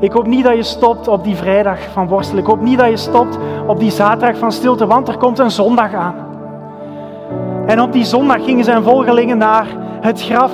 Ik 0.00 0.12
hoop 0.12 0.26
niet 0.26 0.44
dat 0.44 0.56
je 0.56 0.62
stopt 0.62 1.08
op 1.08 1.24
die 1.24 1.36
vrijdag 1.36 1.78
van 1.92 2.08
worstelen. 2.08 2.42
Ik 2.42 2.48
hoop 2.48 2.60
niet 2.60 2.78
dat 2.78 2.88
je 2.88 2.96
stopt 2.96 3.38
op 3.66 3.78
die 3.78 3.90
zaterdag 3.90 4.38
van 4.38 4.52
stilte, 4.52 4.86
want 4.86 5.08
er 5.08 5.16
komt 5.16 5.38
een 5.38 5.50
zondag 5.50 5.94
aan. 5.94 6.14
En 7.66 7.80
op 7.80 7.92
die 7.92 8.04
zondag 8.04 8.44
gingen 8.44 8.64
zijn 8.64 8.82
volgelingen 8.82 9.38
naar 9.38 9.66
het 10.00 10.22
graf 10.22 10.52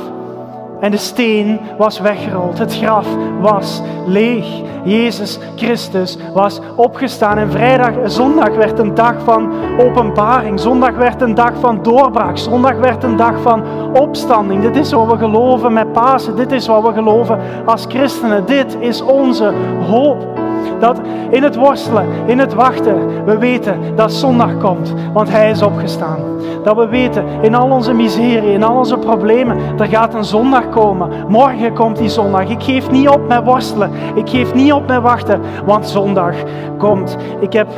en 0.85 0.91
de 0.91 0.97
steen 0.97 1.61
was 1.79 2.01
weggerold. 2.01 2.59
Het 2.59 2.77
graf 2.77 3.07
was 3.41 3.83
leeg. 4.07 4.47
Jezus 4.85 5.39
Christus 5.57 6.17
was 6.33 6.61
opgestaan. 6.77 7.39
En 7.39 7.51
vrijdag, 7.51 7.93
zondag 8.05 8.55
werd 8.55 8.79
een 8.79 8.95
dag 8.95 9.15
van 9.23 9.53
openbaring. 9.79 10.61
Zondag 10.61 10.95
werd 10.95 11.21
een 11.21 11.35
dag 11.35 11.53
van 11.61 11.83
doorbraak. 11.83 12.39
Zondag 12.39 12.77
werd 12.77 13.03
een 13.03 13.17
dag 13.17 13.41
van 13.41 13.65
opstanding. 13.93 14.63
Dit 14.63 14.77
is 14.77 14.93
wat 14.93 15.11
we 15.11 15.17
geloven 15.19 15.73
met 15.73 15.93
Pasen. 15.93 16.37
Dit 16.37 16.53
is 16.53 16.67
wat 16.67 16.83
we 16.83 16.93
geloven 16.93 17.39
als 17.65 17.85
christenen. 17.89 18.47
Dit 18.47 18.77
is 18.81 19.03
onze 19.03 19.53
hoop. 19.87 20.34
Dat 20.79 21.01
in 21.31 21.43
het 21.43 21.57
worstelen, 21.57 22.07
in 22.27 22.39
het 22.39 22.55
wachten, 22.55 23.25
we 23.25 23.39
weten 23.39 23.79
dat 23.97 24.13
zondag 24.13 24.59
komt, 24.59 24.95
want 25.13 25.31
Hij 25.31 25.51
is 25.51 25.63
opgestaan. 25.63 26.19
Dat 26.63 26.77
we 26.77 26.89
weten 26.89 27.25
in 27.41 27.55
al 27.55 27.71
onze 27.71 27.93
miserie, 27.93 28.53
in 28.53 28.63
al 28.63 28.77
onze 28.77 28.99
problemen, 28.99 29.59
er 29.79 29.87
gaat 29.87 30.15
een 30.15 30.25
zondag 30.25 30.69
komen. 30.69 31.11
Morgen 31.29 31.75
komt 31.75 31.99
die 31.99 32.09
zondag. 32.09 32.49
Ik 32.49 32.63
geef 32.63 32.91
niet 32.91 33.09
op 33.09 33.29
met 33.29 33.45
worstelen. 33.45 33.91
Ik 34.15 34.29
geef 34.29 34.55
niet 34.55 34.73
op 34.73 34.87
met 34.87 35.03
wachten, 35.03 35.41
want 35.67 35.89
zondag 35.89 36.35
komt. 36.79 37.17
Ik 37.41 37.53
heb 37.53 37.69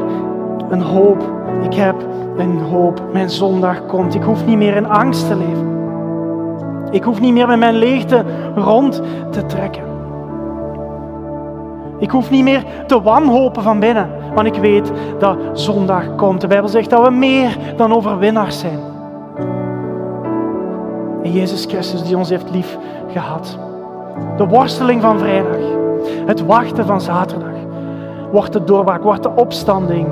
een 0.70 0.82
hoop. 0.82 1.22
Ik 1.62 1.74
heb 1.74 1.94
een 2.36 2.58
hoop. 2.60 3.02
Mijn 3.12 3.30
zondag 3.30 3.86
komt. 3.86 4.14
Ik 4.14 4.22
hoef 4.22 4.46
niet 4.46 4.56
meer 4.56 4.76
in 4.76 4.88
angst 4.88 5.26
te 5.28 5.36
leven. 5.36 5.74
Ik 6.90 7.04
hoef 7.04 7.20
niet 7.20 7.32
meer 7.32 7.46
met 7.46 7.58
mijn 7.58 7.74
leegte 7.74 8.24
rond 8.54 9.02
te 9.30 9.46
trekken. 9.46 9.85
Ik 11.98 12.10
hoef 12.10 12.30
niet 12.30 12.44
meer 12.44 12.64
te 12.86 13.02
wanhopen 13.02 13.62
van 13.62 13.80
binnen, 13.80 14.10
want 14.34 14.46
ik 14.46 14.54
weet 14.54 14.92
dat 15.18 15.36
zondag 15.52 16.14
komt. 16.14 16.40
De 16.40 16.46
Bijbel 16.46 16.68
zegt 16.68 16.90
dat 16.90 17.04
we 17.04 17.10
meer 17.10 17.56
dan 17.76 17.94
overwinnaars 17.94 18.58
zijn. 18.58 18.78
En 21.22 21.32
Jezus 21.32 21.64
Christus 21.64 22.02
die 22.02 22.16
ons 22.16 22.28
heeft 22.28 22.50
lief 22.50 22.78
gehad. 23.08 23.58
De 24.36 24.46
worsteling 24.46 25.02
van 25.02 25.18
vrijdag, 25.18 25.56
het 26.26 26.46
wachten 26.46 26.86
van 26.86 27.00
zaterdag, 27.00 27.54
wordt 28.32 28.52
de 28.52 28.64
doorbraak, 28.64 29.02
wordt 29.02 29.22
de 29.22 29.34
opstanding 29.34 30.08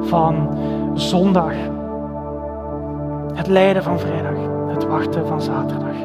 van 0.00 0.48
zondag. 0.94 1.52
Het 3.34 3.46
lijden 3.46 3.82
van 3.82 3.98
vrijdag, 3.98 4.36
het 4.68 4.86
wachten 4.86 5.26
van 5.26 5.42
zaterdag, 5.42 5.96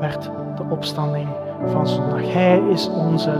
werd 0.00 0.30
de 0.56 0.62
opstanding 0.68 1.28
van 1.66 1.86
zondag. 1.86 2.32
Hij 2.32 2.62
is 2.70 2.90
onze 2.90 3.30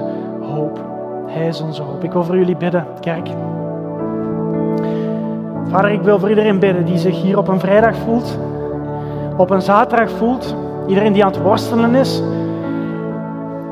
Hij 1.39 1.47
is 1.47 1.61
onze 1.61 1.83
hoop. 1.83 2.05
Ik 2.05 2.13
wil 2.13 2.25
voor 2.25 2.37
jullie 2.37 2.57
bidden, 2.57 2.87
kerk. 3.01 3.29
Vader, 5.69 5.91
ik 5.91 6.03
wil 6.03 6.19
voor 6.19 6.29
iedereen 6.29 6.59
bidden 6.59 6.85
die 6.85 6.99
zich 6.99 7.23
hier 7.23 7.39
op 7.39 7.49
een 7.49 7.61
vrijdag 7.61 7.97
voelt, 7.97 8.39
op 9.37 9.51
een 9.51 9.63
zaterdag 9.63 10.11
voelt, 10.11 10.57
iedereen 10.87 11.13
die 11.13 11.25
aan 11.25 11.31
het 11.31 11.43
worstelen 11.43 11.95
is, 11.95 12.23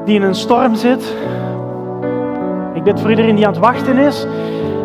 die 0.05 0.15
in 0.15 0.23
een 0.23 0.35
storm 0.35 0.75
zit. 0.75 1.15
Ik 2.75 2.83
bid 2.83 3.01
voor 3.01 3.11
iedereen 3.11 3.37
die 3.37 3.47
aan 3.47 3.53
het 3.53 3.61
wachten 3.61 3.99
is, 3.99 4.27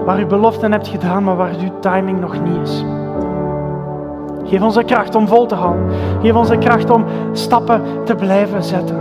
waar 0.05 0.19
u 0.19 0.25
beloften 0.25 0.71
hebt 0.71 0.87
gedaan, 0.87 1.23
maar 1.23 1.35
waar 1.35 1.55
uw 1.61 1.79
timing 1.79 2.19
nog 2.19 2.41
niet 2.41 2.57
is. 2.63 2.85
Geef 4.43 4.61
ons 4.61 4.75
de 4.75 4.83
kracht 4.83 5.15
om 5.15 5.27
vol 5.27 5.45
te 5.45 5.55
houden. 5.55 5.89
Geef 6.21 6.35
ons 6.35 6.49
de 6.49 6.57
kracht 6.57 6.89
om 6.89 7.05
stappen 7.31 7.81
te 8.05 8.15
blijven 8.15 8.63
zetten. 8.63 8.97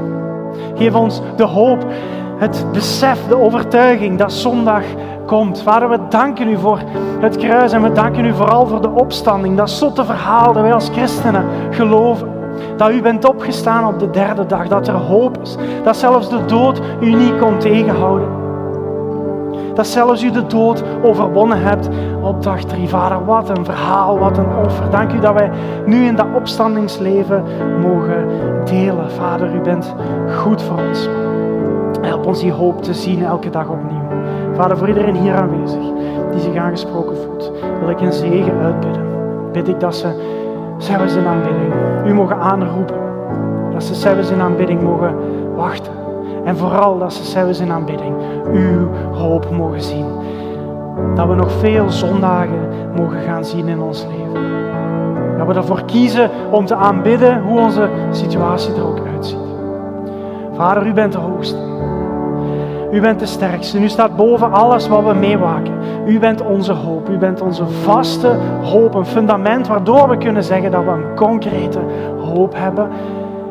Geef 0.74 0.94
ons 0.94 1.22
de 1.36 1.44
hoop 1.44 1.86
het 2.40 2.66
besef, 2.72 3.26
de 3.28 3.36
overtuiging 3.36 4.18
dat 4.18 4.32
zondag 4.32 4.82
komt. 5.26 5.62
Vader, 5.62 5.88
we 5.88 5.98
danken 6.08 6.48
u 6.48 6.58
voor 6.58 6.80
het 7.20 7.36
kruis 7.36 7.72
en 7.72 7.82
we 7.82 7.92
danken 7.92 8.24
u 8.24 8.34
vooral 8.34 8.66
voor 8.66 8.82
de 8.82 8.90
opstanding. 8.90 9.56
Dat 9.56 9.70
zotte 9.70 10.04
verhaal 10.04 10.52
dat 10.52 10.62
wij 10.62 10.74
als 10.74 10.88
christenen 10.88 11.44
geloven. 11.70 12.28
Dat 12.76 12.90
u 12.90 13.02
bent 13.02 13.28
opgestaan 13.28 13.86
op 13.86 13.98
de 13.98 14.10
derde 14.10 14.46
dag, 14.46 14.68
dat 14.68 14.88
er 14.88 14.94
hoop 14.94 15.38
is. 15.42 15.56
Dat 15.84 15.96
zelfs 15.96 16.28
de 16.28 16.44
dood 16.44 16.80
u 17.00 17.14
niet 17.14 17.38
kon 17.38 17.58
tegenhouden. 17.58 18.28
Dat 19.74 19.86
zelfs 19.86 20.22
u 20.22 20.30
de 20.30 20.46
dood 20.46 20.82
overwonnen 21.02 21.62
hebt 21.62 21.88
op 22.22 22.42
dag 22.42 22.64
drie. 22.64 22.88
Vader, 22.88 23.24
wat 23.24 23.48
een 23.48 23.64
verhaal, 23.64 24.18
wat 24.18 24.38
een 24.38 24.56
offer. 24.64 24.90
Dank 24.90 25.12
u 25.12 25.18
dat 25.18 25.34
wij 25.34 25.50
nu 25.86 26.06
in 26.06 26.16
dat 26.16 26.26
opstandingsleven 26.34 27.44
mogen 27.80 28.26
delen. 28.64 29.10
Vader, 29.10 29.54
u 29.54 29.60
bent 29.60 29.94
goed 30.36 30.62
voor 30.62 30.78
ons. 30.88 31.08
Help 32.02 32.26
ons 32.26 32.40
die 32.40 32.52
hoop 32.52 32.82
te 32.82 32.94
zien 32.94 33.24
elke 33.24 33.50
dag 33.50 33.68
opnieuw. 33.68 34.02
Vader, 34.54 34.78
voor 34.78 34.88
iedereen 34.88 35.16
hier 35.16 35.34
aanwezig 35.34 35.82
die 36.30 36.40
zich 36.40 36.56
aangesproken 36.56 37.16
voelt, 37.16 37.52
wil 37.80 37.90
ik 37.90 38.00
een 38.00 38.12
zegen 38.12 38.58
uitbidden. 38.58 39.02
Bid 39.52 39.68
ik 39.68 39.80
dat 39.80 39.96
ze 39.96 40.08
zelfs 40.78 41.14
in 41.14 41.26
aanbidding 41.26 41.72
u 42.06 42.14
mogen 42.14 42.36
aanroepen. 42.36 42.98
Dat 43.72 43.84
ze 43.84 43.94
zelfs 43.94 44.30
in 44.30 44.40
aanbidding 44.40 44.82
mogen 44.82 45.14
wachten. 45.54 45.92
En 46.44 46.56
vooral 46.56 46.98
dat 46.98 47.12
ze 47.12 47.24
zelfs 47.24 47.60
in 47.60 47.72
aanbidding 47.72 48.14
uw 48.52 48.88
hoop 49.12 49.50
mogen 49.50 49.82
zien. 49.82 50.06
Dat 51.14 51.28
we 51.28 51.34
nog 51.34 51.52
veel 51.52 51.90
zondagen 51.90 52.68
mogen 52.96 53.20
gaan 53.20 53.44
zien 53.44 53.68
in 53.68 53.80
ons 53.80 54.06
leven. 54.06 54.48
Dat 55.38 55.46
we 55.46 55.54
ervoor 55.54 55.82
kiezen 55.84 56.30
om 56.50 56.66
te 56.66 56.74
aanbidden 56.74 57.42
hoe 57.42 57.60
onze 57.60 57.88
situatie 58.10 58.74
er 58.74 58.86
ook 58.86 58.98
uitziet. 58.98 59.09
Vader, 60.60 60.86
u 60.86 60.92
bent 60.92 61.12
de 61.12 61.18
hoogste. 61.18 61.56
U 62.92 63.00
bent 63.00 63.18
de 63.18 63.26
sterkste. 63.26 63.80
U 63.80 63.88
staat 63.88 64.16
boven 64.16 64.52
alles 64.52 64.88
wat 64.88 65.04
we 65.04 65.14
meewaken. 65.14 65.72
U 66.06 66.18
bent 66.18 66.42
onze 66.42 66.72
hoop. 66.72 67.08
U 67.08 67.18
bent 67.18 67.40
onze 67.40 67.66
vaste 67.66 68.28
hoop. 68.62 68.94
Een 68.94 69.06
fundament 69.06 69.68
waardoor 69.68 70.08
we 70.08 70.16
kunnen 70.16 70.44
zeggen 70.44 70.70
dat 70.70 70.84
we 70.84 70.90
een 70.90 71.14
concrete 71.14 71.78
hoop 72.18 72.54
hebben 72.56 72.88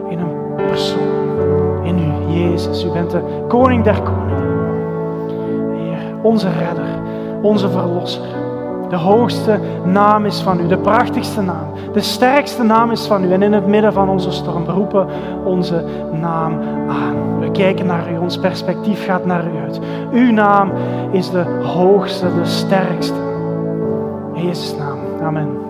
in 0.10 0.20
een 0.20 0.56
persoon. 0.56 1.84
In 1.84 2.00
u, 2.00 2.34
Jezus. 2.34 2.84
U 2.84 2.92
bent 2.92 3.12
de 3.12 3.22
koning 3.48 3.84
der 3.84 4.02
koningen. 4.02 4.68
Heer, 5.74 6.00
onze 6.22 6.48
redder, 6.50 6.90
onze 7.42 7.70
verlosser. 7.70 8.39
De 8.90 8.96
hoogste 8.96 9.60
naam 9.84 10.26
is 10.26 10.42
van 10.42 10.60
u, 10.60 10.68
de 10.68 10.78
prachtigste 10.78 11.42
naam, 11.42 11.68
de 11.94 12.02
sterkste 12.02 12.64
naam 12.64 12.92
is 12.92 13.06
van 13.06 13.24
u. 13.24 13.32
En 13.32 13.42
in 13.42 13.54
het 13.54 13.68
midden 13.68 13.94
van 13.94 14.10
onze 14.10 14.32
storm 14.32 14.66
roepen 14.66 15.08
onze 15.46 15.84
naam 16.12 16.54
aan. 16.90 17.40
We 17.40 17.52
kijken 17.52 17.86
naar 17.86 18.12
u, 18.12 18.18
ons 18.18 18.38
perspectief 18.38 19.06
gaat 19.06 19.26
naar 19.26 19.46
u 19.54 19.58
uit. 19.58 19.80
Uw 20.12 20.32
naam 20.32 20.72
is 21.12 21.30
de 21.30 21.44
hoogste, 21.64 22.34
de 22.36 22.46
sterkste. 22.46 23.18
In 24.34 24.46
Jezus' 24.46 24.76
naam. 24.78 24.98
Amen. 25.22 25.69